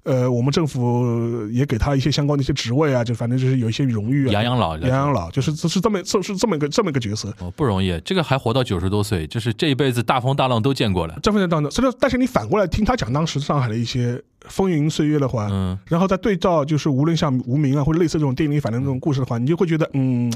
[0.04, 7.32] 呃，我们政府也给他一些相关的一些职位啊，就反正就是有一些荣誉啊，养养老，养养老，就是是这么是是这么一个这么一个角色。
[7.38, 11.16] 哦，不容易，这个还活到九十多岁，就是这一辈子大风大浪都见过了。
[11.22, 20.32] 这份在当中，所以说，但是你反过来听他讲当时上海的一些风云岁月的话，嗯然后再对照就是无论像无名啊或者类似这种电影里反正这种故事的话，你就会觉得嗯，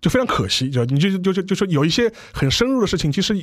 [0.00, 3.40] 就非常可惜，就你就就就就说有一些很深入的事情，其实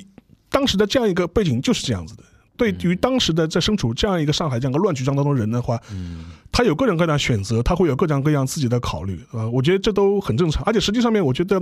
[0.49, 2.23] 当时的这样一个背景就是这样子的。
[2.55, 10.63] 对于当时的在身处这样一个上海这样一个乱局当中的人的话，嗯他有各种各样的选择，他会有各种各样自己的考虑啊、我觉得这都很正常。
[10.63, 11.59] 而且实际上面，我觉得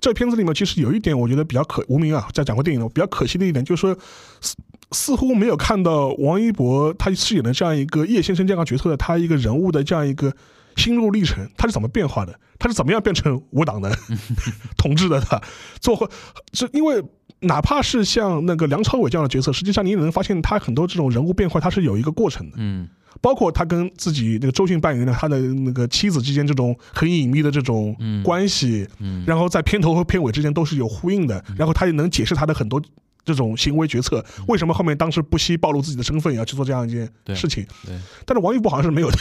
[0.00, 3.94] 这片子里面其实有一点，我觉得比较可无名啊，在讲过电影的比较可惜的一点，就是说
[4.40, 4.56] 似
[4.92, 10.34] 似乎没有看到王一博他饰演的这样一个叶先生这样的角色的他一个人物的这样一个
[10.76, 13.94] 心路历程，他是怎么变化的，他是怎么样变成我党的
[14.78, 15.38] 统治的他
[15.80, 16.08] 做会
[16.54, 17.04] 是因为。
[17.40, 22.56] 哪怕是像那个梁朝伟这样的角色，实际上你也能发现他很多这种人物变化，他是有一个过程的。
[22.58, 22.88] 嗯
[23.20, 32.80] 包括他跟自己那个周迅扮演的他的那个妻子之间这种很隐秘的这种嗯关系，嗯然后在片头和片尾之间都是有呼应的，然后他也能解释他的很多
[33.24, 37.66] 这种行为决策，为什么后面当时不惜暴露自己的身份也要去做这样一件事情。
[37.84, 39.18] 对，但是王一博好像是没有的。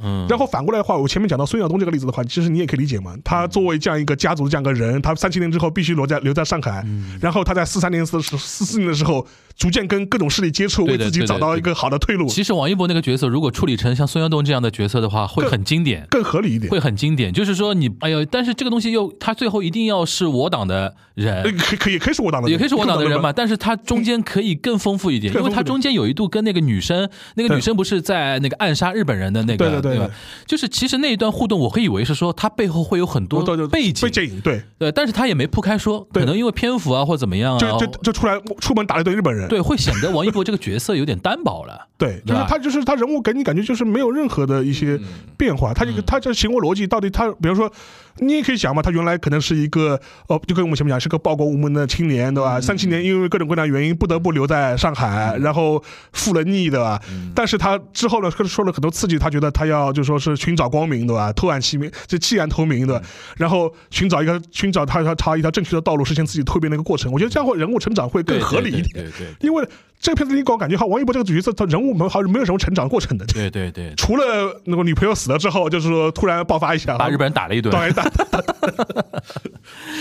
[0.00, 3.16] 嗯，然后反过来的话，我前面讲到孙晓东这个例子的话，其实你也可以理解嘛。
[3.24, 9.26] 他作为这样一个家族这样一个人，他三七年之后必须留在留在上海，嗯然后他在四三年、四四四年的时候，
[9.62, 16.04] 逐渐跟各种势力接触，为自己找到一个好的退路，其实王一博那个角色，如果处理成像孙耀东这样的角色的话，会很经典。
[16.10, 16.68] 更合理一点。
[16.68, 23.32] 会很经典，就是说你，哎呦，但是这个东西又，他最后一定要是我党的呃人，可以可以可以是我党的人，也可以是我党的人嘛，嘛。
[23.32, 30.10] 但是他中间可以 更丰富一点，因为他中间有一度跟那个女生，那个女生不是在那个暗杀日本人的那个，对对对吧？
[30.44, 36.22] 就是其实那一段互动，我会以为是说他背后会有很多背景，背景对，对，但是他也没铺开说，对。
[36.22, 41.88] 可能因为篇幅啊或怎么样啊，就就就出来出门打了一顿日本人，对，会显得王一博这个角色有点单薄了。
[42.02, 44.98] 对，就是他就是他人物给你感觉就是没有任何的一些
[45.36, 47.70] 变化，他这个他这行为逻辑到底他，比如说
[48.16, 52.60] 你也可以想嘛，他原来可能是一个哦，就跟我们前面讲是个报国无门的青年，对吧？
[52.60, 55.80] 三七年因为各种各样的原因不得不留在上海，然后
[56.12, 57.00] 负了逆，对吧？
[57.36, 61.32] 但是他之后呢，说了很多刺激，他觉得他要就说是寻找光明，对吧？
[61.34, 63.04] 投案弃明，就弃暗投明，对吧？
[63.36, 67.12] 然后寻找一个寻找他他他一条正确的道路，实现自己蜕变的一个过程。
[67.12, 68.88] 我觉得这样会人物成长会更合理一点。
[68.94, 69.66] 对对对因为
[69.98, 77.72] 这个片子你给我感觉哈，王一博这个角色，他人物没好像没有什么成长过程的，对对对对，除了那个女朋友死了之后，就是说突然爆发一下，把日本人打了一顿。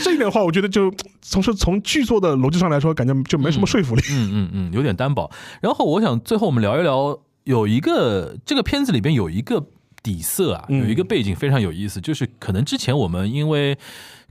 [0.04, 4.02] 这一点的话，我觉得就从是从剧作的逻辑上来说，感觉就没什么说服力。
[4.10, 5.30] 嗯嗯嗯，有点单薄。
[5.62, 9.64] 然后我想最后我们聊一聊，有一个这个片子里边有一个
[10.02, 13.78] 底色啊，嗯有一个背景非常有意思，就是可能之前我们因为。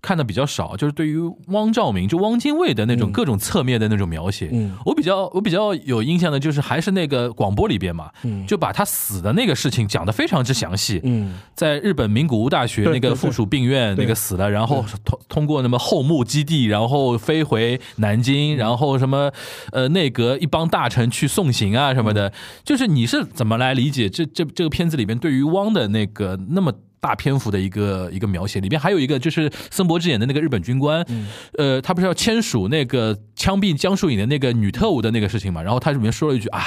[0.02, 4.72] 看的比较少，就是对于汪兆铭就汪精卫的那种各种侧面的那种描写，嗯。
[4.84, 8.46] 我比较我比较有印象的就是还是那个广播里边嘛，嗯。
[8.46, 11.34] 就把他死的那个事情讲得非常之详细，嗯。
[11.54, 18.22] 在日本名古屋大学那个附属病院那个死了，然后通通过什么后木基地，然后飞回南嗯。
[18.22, 19.30] 京，然后什么
[19.72, 22.14] 呃内阁一帮大臣去送行啊什么嗯。
[22.14, 22.32] 的，
[22.64, 26.72] 就是你是怎么来理解这这这个片子里边对于汪的那个那么。
[27.00, 31.26] 大篇幅的一个一个描写，里边还有一个就是森博之演的那个日本军官，嗯
[31.56, 35.62] 呃，他不是要签署那个枪毙江疏影的那个女特务的那个事情嘛？
[35.62, 36.62] 然后他里面说了一句啊，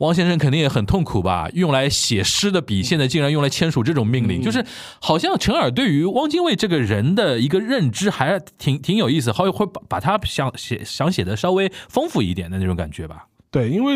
[0.00, 1.48] 汪先生肯定也很痛苦吧？
[1.54, 4.64] 用来写诗的笔，现在竟然用来签署这种命令，就是
[5.00, 13.26] 好像陈耳对于汪精卫这个人的一个认知还挺挺有意思，好会把把他想写想写的稍微丰富一点的那种感觉吧？
[13.50, 13.94] 对，因为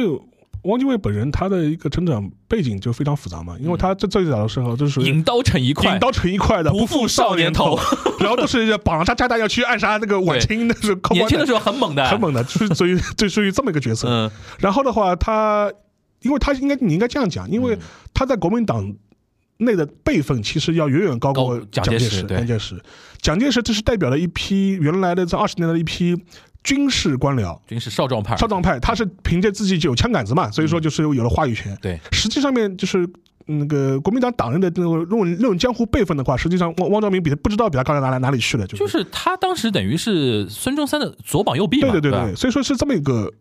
[0.69, 7.79] 汪精卫本人他的一个成长背景就非常复杂嘛，因为他最最早的时候就是属于引刀成一块，引刀成一块的不负少年头，
[8.21, 14.09] 然后都是绑上炸弹要去暗杀那个晚清那是 高官年轻的时候很猛的，很猛的，就是属于 就属于这么一个角色。
[14.09, 14.31] 嗯。
[14.59, 15.73] 然后的话，他
[16.23, 17.81] 因为他应该你应该这样讲，因为嗯。
[18.12, 18.95] 他在国民党
[19.59, 22.23] 内的辈分其实要远远高过蒋蒋介石。
[22.25, 22.83] 蒋介石，
[23.21, 26.16] 蒋介石这是代表了一批原来的这二十年代的一批
[26.62, 27.59] 军事官僚。
[27.66, 31.76] 军事少壮派，少壮派，他是凭借自己就有枪杆子嘛，所以说就是有了话语权。
[31.80, 33.09] 对，实际上面就是
[33.46, 38.78] 那个国民党党人的那种论论江湖辈分的话，实际上汪汪兆铭比他不知道比他高到哪来哪里去了，就是。
[38.80, 43.32] 就是他当时等于是孙中山的左膀右臂对对对对，所以说是这么一个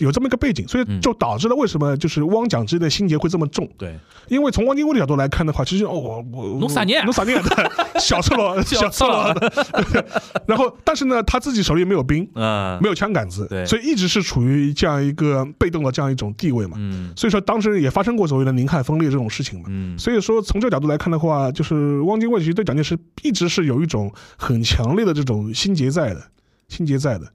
[0.00, 3.68] 有这么一个背景，所以就导致了为什么就是汪蒋之间的心结会这么重。
[3.76, 7.32] 对，因为从汪精卫的角度来看的话，其实哦，我我弄啥年弄啥呢？
[7.42, 7.70] 对
[8.00, 10.22] 小赤裸，小赤小赤裸裸的。
[10.46, 16.76] 然后，但是呢，他自己手里没有兵，嗯没有枪杆子，对所以一直是处于这样一个被动的这样一种地位嘛。
[16.78, 19.66] 嗯所以说，当时也发生过所谓的宁汉分裂这种事情嘛。
[19.68, 26.22] 嗯所以说，从这个角度来看的话，就是汪精卫其实对蒋介石一直是有一种很强烈的这种心结在的，
[26.68, 27.26] 心结在的。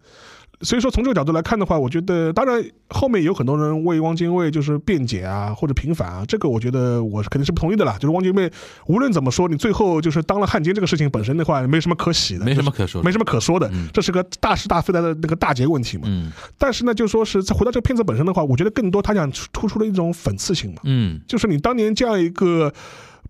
[0.62, 7.93] 所以说，从这个角度来看的话，我觉得，当然后面有很多人为汪精卫就是辩解啊，或者平反啊，这个我觉得我是肯定是不同意的啦。
[7.93, 8.51] 就是汪精卫
[8.88, 16.03] 无论怎么说，你最后就是当了汉奸这个事情本身的话，没什么可喜的，没什么可说的没什么可说的嗯，这是个大是大非的那个大节问题嘛。
[16.07, 20.82] 嗯但是呢，就说是再回到这个片子本身的话，我觉得更多他想突出的一种讽刺性嘛。
[20.84, 22.74] 嗯就是你当年这样一个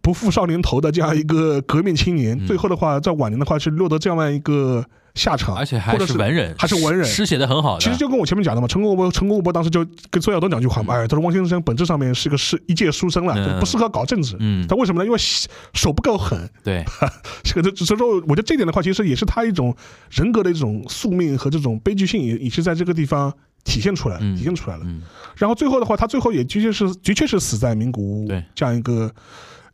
[0.01, 4.83] 不负少年头的这样一个革命青年，嗯最后的话在晚年的话是落得这样一个
[5.15, 7.05] 下场，而且还是文人，还是文人。
[7.05, 14.35] 诗写的很好的，其实就跟我前面讲的嘛，陈公博，陈公博当时就跟孙晓东讲句话嘛，哎，他说汪先生本质上面是个是一介书生了，嗯就不适合搞政治。
[14.39, 15.05] 嗯他为什么呢？
[15.05, 15.17] 因为
[15.73, 16.49] 手不够狠。
[16.63, 16.85] 对，
[17.43, 19.75] 这个，所以说，我觉得这点的话，其实也是他一种
[20.09, 23.33] 人格的一种宿命和这种悲剧性，也也是在这个地方
[23.63, 24.83] 体现出来，嗯体现出来了。
[24.85, 25.01] 嗯
[25.35, 29.09] 然后最后的话，他最后也的确是的确是死在名古屋对这样一个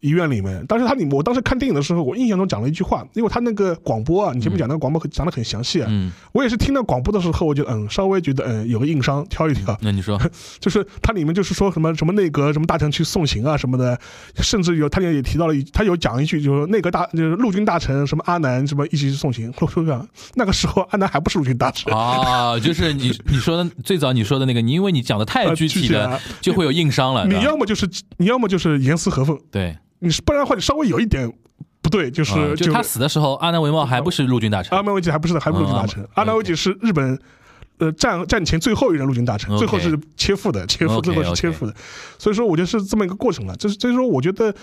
[0.05, 0.65] 医院里面。
[0.67, 9.77] 当时他里我当时看电影的时候，我印象中讲了一句话，因为他那个广播啊，你前面讲那个广播很讲的很详细啊，嗯，我也是听到广播的时候，我就嗯稍微觉得嗯有个硬伤挑一挑。
[9.81, 10.19] 那你说，
[10.59, 13.99] 就是他里面就是说什么什么内阁什么大臣去送行啊什么的，
[14.37, 19.51] 甚至有他也提到了一，他有讲一句就是内阁大就是陆军大臣什么阿南什么一起去送行。
[19.59, 27.25] 我说讲那个时候阿南还不是陆军大臣，啊，就是你你说的最早你说的那个，你因为你讲的太呃具体了具体啊，就会有硬伤了。
[27.25, 31.31] 你要么就是你要么就是严丝合缝，对，你是不然的话你稍微有一点
[31.81, 37.19] 不对，就是、啊就他死的时候，阿南维茂还不是陆军大臣阿，南惟几还不是还不是陆军大臣哦，阿南惟几是日本。
[37.77, 41.75] 呃，战战前最后一任陆军大臣最后是切腹的，切腹最后是切腹的，
[42.17, 43.53] 所以说我觉得是这么一个过程了。
[43.57, 44.55] 就是所以说，我觉得，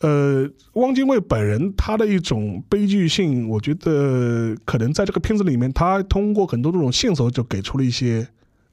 [0.00, 8.26] 呃，汪精卫本人他的一种悲剧性，我觉得可能在这个片子里面，他通过很多这种线索就给出了一些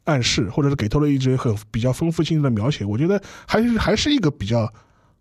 [0.05, 2.85] 暗示，或者是给出了一些很比较丰富性的描写。
[2.85, 4.71] 我觉得还是还是一个比较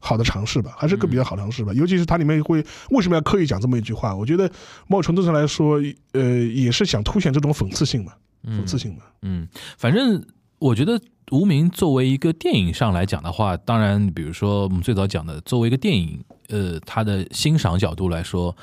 [0.04, 1.72] 好的尝试吧，还是个比较好的尝试吧。
[1.72, 4.14] 尤其是它里面会为什么要刻意讲这么一句话？
[4.14, 4.46] 我觉得
[4.86, 5.80] 某种程度上来说，
[6.12, 8.12] 呃，也是想凸显这种讽刺性嘛，
[8.46, 9.04] 讽刺性嘛。
[9.22, 9.48] 嗯，
[9.78, 10.22] 反正
[10.58, 11.00] 我觉得
[11.30, 18.54] 无名作为一个电影上来讲的话，当然，比如说我们最早讲的，作为一个电影，呃，它的欣赏角度来说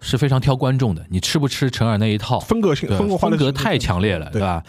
[0.00, 1.06] 是非常挑观众的。
[1.10, 2.40] 你吃不吃陈耳那一套？
[2.40, 4.64] 风格性风格风格太强烈了，对对吧？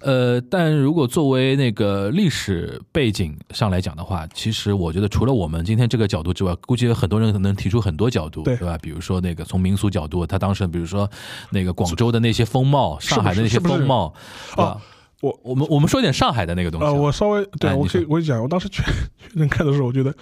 [0.00, 8.78] 呃，但如果作为那个历史背景上来讲的话，其实我觉得除了我们今天这个角度之外，估计有很多人可能提出很多角度，对吧？
[8.82, 11.08] 比如说那个从民俗角度，他当时比如说
[11.50, 14.14] 那个广州的那些风貌，上海的那些风貌，
[14.52, 14.80] 对吧哦
[15.20, 18.90] 我我们我们说一点上海的那个东西啊，呃，我稍微对我可以我跟你讲，我当时确确
[19.34, 20.14] 认看的时候，我觉得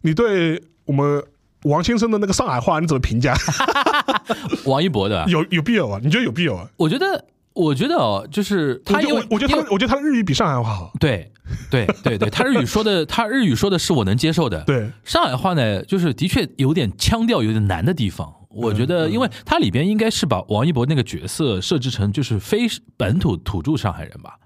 [0.00, 1.22] 你对我们
[1.64, 3.36] 王先生的那个上海话你怎么评价？
[4.64, 6.00] 王一博的，有有必要啊？
[6.02, 6.66] 你觉得有必要啊？
[6.78, 7.22] 我觉得
[7.58, 10.92] 我觉得哦，就是他因为我我觉得他我觉得他的日语比上海话好。
[11.00, 11.32] 对
[11.70, 18.32] 对对对，他日语说的 他日语说的是我能接受的，对，上海话呢，就是的确有点腔调有点难的地方。
[18.50, 24.36] 我觉得，嗯因为它里边应该是把王一博那个角色设置成就是非本土土著上海人吧，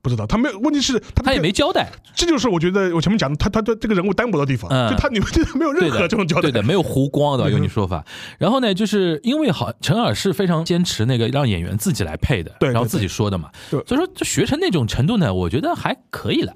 [0.00, 1.88] 不知道他没有，问题是他他也没交代。
[2.14, 4.90] 这就是我觉得我前面讲的，他他对这个人物单薄的地方，嗯。
[4.90, 8.04] 就他你们这没有任，何这种交代，对的，没有弧光的，嗯用你说法。
[8.38, 16.54] 然后呢，就是因为好陈耳是非常坚持那个让演员自己来配的，对对然后自己说的嘛，对所以说就学成那种程度呢，我觉得还可以了，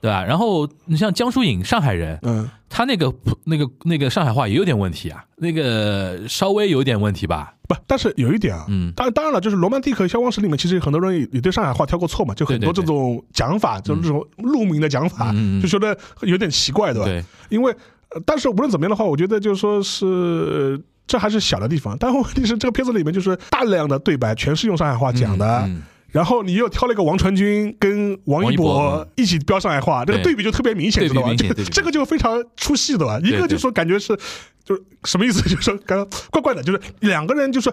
[0.00, 0.24] 对吧？
[0.24, 3.12] 然后你像江疏影，上海人，嗯，他那个
[3.44, 17.06] 那个那个上海话也有点问题啊，那个稍微有点问题吧，不，但是有一点啊，嗯当然当然了，就是《罗曼蒂克消亡史》里面，其实很多人也也对上海话挑过错嘛，就很多这种讲法，就是这种路名的讲法，就觉得有点奇怪，对吧？
[17.06, 17.70] 对，因为，
[18.10, 20.06] 呃但是无论怎么样的话，我觉得就是说是。
[20.06, 25.82] 呃这还是小的地方，但问题是这个片子里面就是大量的对白全是用上海话讲的，嗯嗯
[26.12, 31.34] 然后你又挑了一个王传君跟王王一一博博一起飙上海话，这个对对比就特别明显，知道吧？
[31.36, 33.18] 这个这个就非常出戏的吧？
[33.22, 34.16] 一个就说感觉是
[34.64, 35.42] 就是什么意思？
[35.48, 37.72] 就是说刚刚怪怪的，就是两个人就是。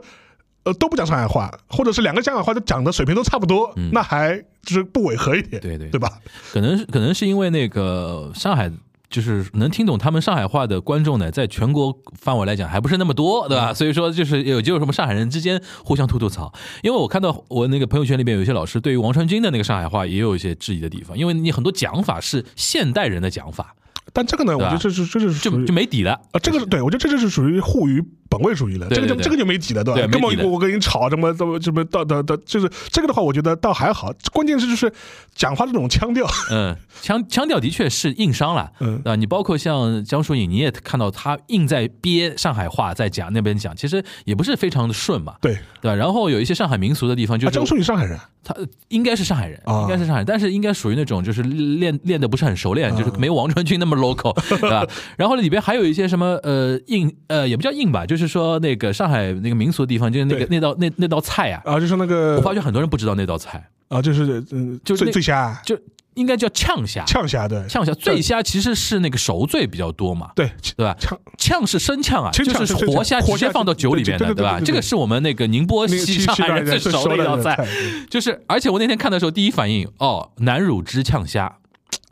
[0.63, 6.19] 呃，都不讲上海话，或者是两个上海话都讲的水平都差不多，嗯那还就是不违和一点，对对对吧？
[6.51, 8.69] 可能可能是因为那个上海。
[9.10, 13.74] 就是能听懂他们上海话的观众呢，在全国范围来讲还不是那么多，对吧？
[13.74, 16.53] 所以说就是有就是什么上海人之间互相吐吐槽。
[16.84, 23.76] 因为我看到我那个朋友圈里边有些老师对于王传君的那个上海话也有一些质疑的地方，因为你很多讲法是现代人的讲法，
[24.12, 26.14] 但这个呢，我觉得这是这是就就没底了。
[26.32, 28.03] 啊，这个是对我觉得这就是属于互于
[28.38, 30.07] 本位主义了，这个就这个就没底了，对吧？
[30.07, 34.91] 根本我跟你吵什么怎么什么到到到，就是这个的话，我觉得倒还好，关键是就是
[35.35, 39.01] 讲话这种腔调，嗯，腔腔调的确是硬伤了，嗯。
[39.05, 45.95] 啊，你包括像江疏影，你也看到他硬在憋上海话在讲那边讲，其实也不是非常的顺嘛，对，对吧？
[45.95, 48.55] 然后有一些上海民俗的地方，就啊，江疏影上海人，他
[48.89, 49.81] 应该是上海人，啊。
[49.83, 54.85] 应该是上海人，但是应该属于那种就是练练的不是很熟练，就是没有王传君那么 local，对吧？
[55.17, 65.78] 然后里边还有一些什么呃硬呃也不叫硬吧，就是说那个上海那个民俗的地方，就是那个那道那那道菜啊，啊，就是那个我发觉很多人不知道那道菜，啊，就是嗯，就醉醉虾、就
[66.15, 70.95] 应该叫呛虾，呛虾，对，呛虾醉虾其实是那个熟醉比较多嘛，对，对吧？
[70.99, 71.17] 呛。
[71.38, 77.65] 呛是生呛啊，清就是活虾直接放到酒里面的，对对对对对这个是我们那个宁波西上海人最熟的一道菜，菜，
[78.09, 81.57] 就是而且我那天看的时候，第一反应哦，南乳汁呛虾，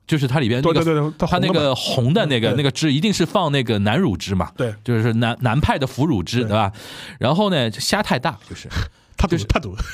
[0.07, 6.47] 就是它里边那个对对对对，它那个红的那个那个汁一定是放那个南乳汁嘛，对，就是南南派的腐乳汁，对。
[6.47, 6.71] 对吧？
[7.19, 8.67] 然后呢，虾太大，就是
[9.17, 9.45] 它就是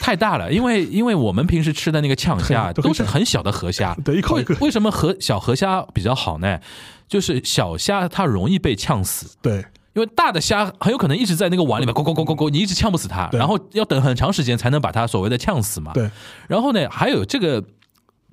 [0.01, 4.53] 太大了，因为因为我们平时吃的那个呛虾都是很小的河虾， 对一口一个。
[4.55, 6.59] 为为什么河小河虾比较好呢？
[7.07, 9.65] 就是小虾它容易被呛死，对。
[9.93, 15.91] 因为大的虾很有可能一直在那个碗里面咕咕咕咕咕，你一直呛不死它，然后要等很长时间才能把它所谓的呛死嘛。
[15.93, 16.09] 对，
[16.47, 17.61] 然后呢，还有这个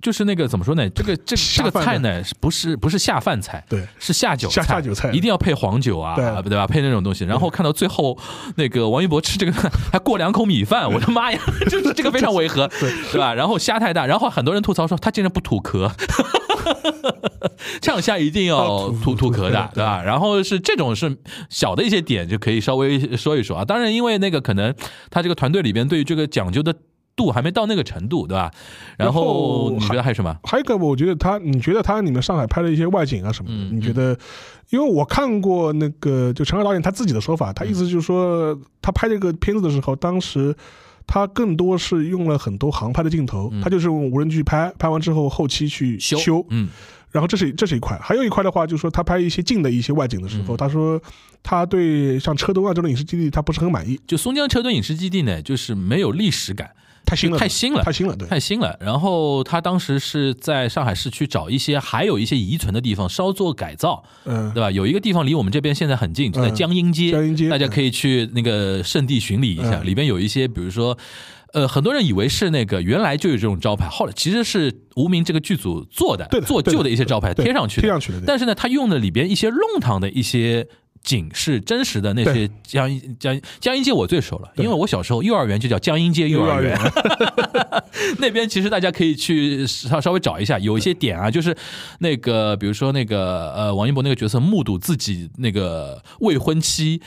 [0.00, 0.88] 就是那个怎么说呢？
[0.90, 3.64] 这个这这个菜呢，是不是不是下饭菜？
[3.68, 6.66] 对是下酒下下酒菜一定要配黄酒啊，对对吧？
[6.66, 7.24] 配那种东西。
[7.24, 8.16] 然后看到最后，
[8.56, 9.52] 那个王一博吃这个
[9.92, 12.68] 还过两口米饭，我的妈呀， 就是这个非常违和，
[13.12, 13.34] 对吧？
[13.34, 15.90] 然后虾太大，然后很多人吐槽说他竟然不吐壳。
[17.80, 20.02] 呛虾一定要吐吐壳的，对吧？
[20.02, 21.16] 然后是这种是
[21.48, 23.64] 小的一些点就可以稍微说一说啊。
[23.64, 24.74] 当然，因为那个可能
[25.10, 26.74] 他这个团队里边对于这个讲究的
[27.18, 28.50] 度还没到那个程度，对吧？
[28.96, 30.34] 然然后后你觉得还有什么？
[30.44, 34.16] 还有一个，我觉得他，你觉得他你们上海拍的一些外景啊什么的，嗯你觉得？
[34.70, 40.54] 因为我看过那个，就陈赫导演他自己的说法，他意思就是说，他拍这个片子的时候，当时
[41.06, 46.68] 他更多是用了很多航拍的镜头，他就是用无人机拍，拍完之后后期去修修，嗯。
[47.10, 50.56] 然后这是这是一块，还有一块的话，就是说他拍一些近的一些外景的时候，嗯。
[50.58, 51.00] 他说
[51.42, 56.72] 他对像车墩啊这种影视基地他不是很满意，就松江车墩影视基地呢，就是没有历史感，
[57.08, 58.76] 太新了，太新了太新了，对，太新了。
[58.80, 64.70] 然后他当时是在上海市区找一些还有一些遗存的地方稍作改造，嗯，对吧？
[64.70, 70.96] 有一个地方离我们这边现在很近，就在嗯江阴街，江阴街大家可以去那个圣地巡礼一下，嗯里边有一些，比如说。
[71.54, 80.68] 呃，很多人以为是那个原来就有这种招牌，后来其实是无名这个剧组做的，对的做旧的一些招牌贴上去的，贴上去的但是呢，他用的里边一些弄堂的一些
[81.08, 86.78] 景是真实的那些江阴江江阴街我最熟了，因为我小时候幼儿园就叫江阴街幼儿园，
[88.20, 91.56] 那边其实大家可以去稍稍微找一下，有一些点啊，就是
[92.00, 97.00] 那个比如说那个呃王一博那个角色目睹自己那个未婚妻。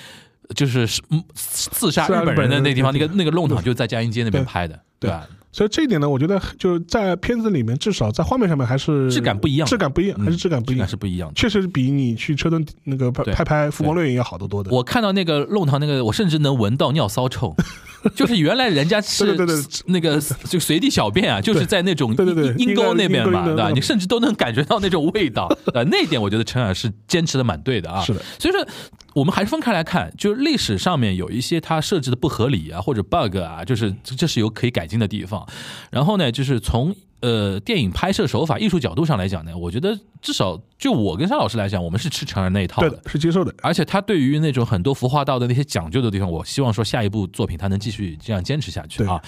[0.53, 5.25] 就是嗯刺杀日本人的那个地方，那个那个弄堂就在江阴街那边拍的，对吧？
[5.51, 11.35] 所以这一点呢，我觉得就在片子里面，至少在画面上面还是质感不一样质感不一样，嗯还是质感不一样是，不一样的。
[11.35, 14.71] 确实比你去车灯那个拍拍拍浮光掠影要好得多的。
[14.71, 17.55] 我看到那个弄堂那个，我甚至能闻到尿骚臭，
[18.15, 19.55] 就是原来人家是对对对
[19.87, 23.69] 那个就随地小便啊，就是在那种对对对阴阴沟那边嘛，对吧？
[23.71, 28.01] 你甚至都能感觉到那种味道， 呃那一点我觉得陈耳是坚持的蛮对的啊。
[28.01, 28.65] 是的，所以说
[29.13, 35.40] 我们还是分开来看，就是历史上面有一些它设置的不合理啊，或者 bug 啊，就是这这是有可以改进的地方。
[35.89, 43.53] 然后呢，就是从呃电影拍摄手法、艺术角度上来讲呢，我觉得至少就我跟沙老师来讲，我们是吃成人那一套的是接受的。
[43.61, 49.21] 而且他对于那种很多服化道的那些讲究的地方，我希望说下一部作品他能继续这样坚持下去啊。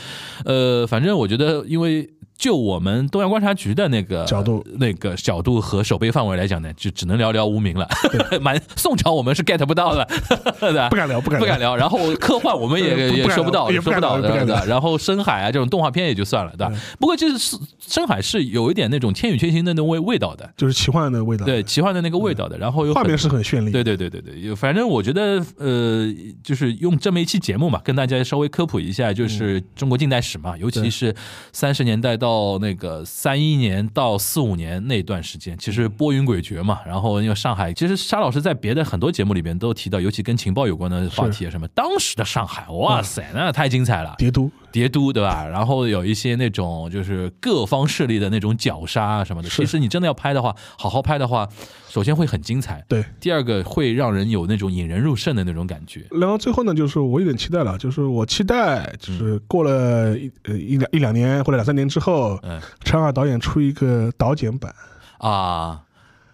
[0.46, 7.88] 呃，反正我觉得，因为就我们东亚观察局的那个角度、那个角度和守备范围来讲呢，就只能聊聊无名了。
[8.42, 10.08] 蛮宋朝我们是 get 不到的，
[10.60, 11.76] 对吧不敢聊，不敢不敢聊。
[11.76, 14.66] 然后科幻我们也也说不到，聊也不到的？
[14.66, 16.74] 然后深海啊这种动画片也就算了，对吧？
[17.00, 21.46] 不过就是深海是有一点那种《千与千寻》的那种味味道的，就是奇幻的味道。
[21.46, 22.58] 对，奇幻的那个味道的。
[22.58, 23.72] 然后有画面是很绚丽。
[23.72, 31.16] 对对对对对，有反正我觉得呃，就是用这么一期节目嘛，跟大家稍微科普一下，就是中国近代史嘛，尤其是
[31.52, 36.80] 三十年代到那个三一年到四五年那段时间，其实波云诡谲嘛。
[36.86, 44.16] 然后因为上海，其实沙老师在别的很多节目里边都提到，尤其跟情报有关的话题啊，什么当时的上海，哇塞，那太精彩了。
[44.18, 45.48] 叠都叠都对吧？
[45.48, 49.48] 然后有一些那种就是各方势力的那种绞杀啊什么的。
[49.48, 51.48] 其实你真的要拍的话，好好拍的话，
[51.88, 53.06] 首先会很精彩，对。
[53.22, 56.06] 第二个会让人有那种引人入胜的那种感觉。
[56.10, 64.74] 然后最后呢，就是我有点期待了，就是我期待，就是过了一呃一两一两年或者两三年之后，嗯陈二导演出一个导剪版，
[65.20, 65.82] 啊，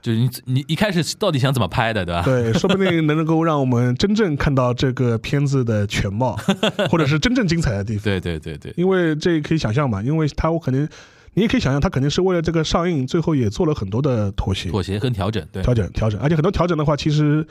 [0.02, 2.22] 就是你你一开始到底想怎么拍的，对吧？
[2.24, 6.38] 对，说不定能够让我们真正看到这个片子的全貌，
[6.90, 8.04] 或者是真正精彩的地方。
[8.04, 10.88] 对对对对因为这可以想象嘛，因为他我肯定，
[11.34, 17.46] 你也可以想象，他肯定是为了这个上映，最后也做了很多的妥协、妥协跟调整，对调整、调整，而且很多调整的话，其实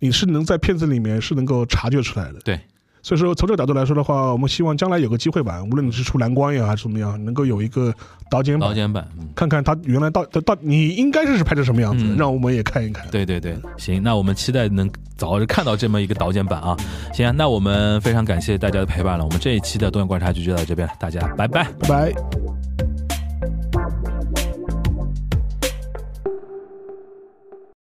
[0.00, 2.38] 你是能在片子里面是能够察觉出来的。
[2.44, 2.60] 对。
[3.04, 7.92] 所以说，从这个角度来说的话，我们希望将来有个机会吧，无论你是出蓝光也好还是怎么样，能够有一个
[8.30, 9.28] 导剪版，导剪版，嗯。
[9.36, 13.06] 看看他原来到到到你应该是拍成什么样子，嗯让我们也看一看。
[13.10, 16.74] 对对对，行，那我们期待能早日看到这么一个导剪版啊！
[17.12, 21.64] 行啊，那我们非常感谢大家的陪伴了，我们这一期的东阳观察局就到这边了，大家拜拜。
[21.80, 22.63] 拜拜。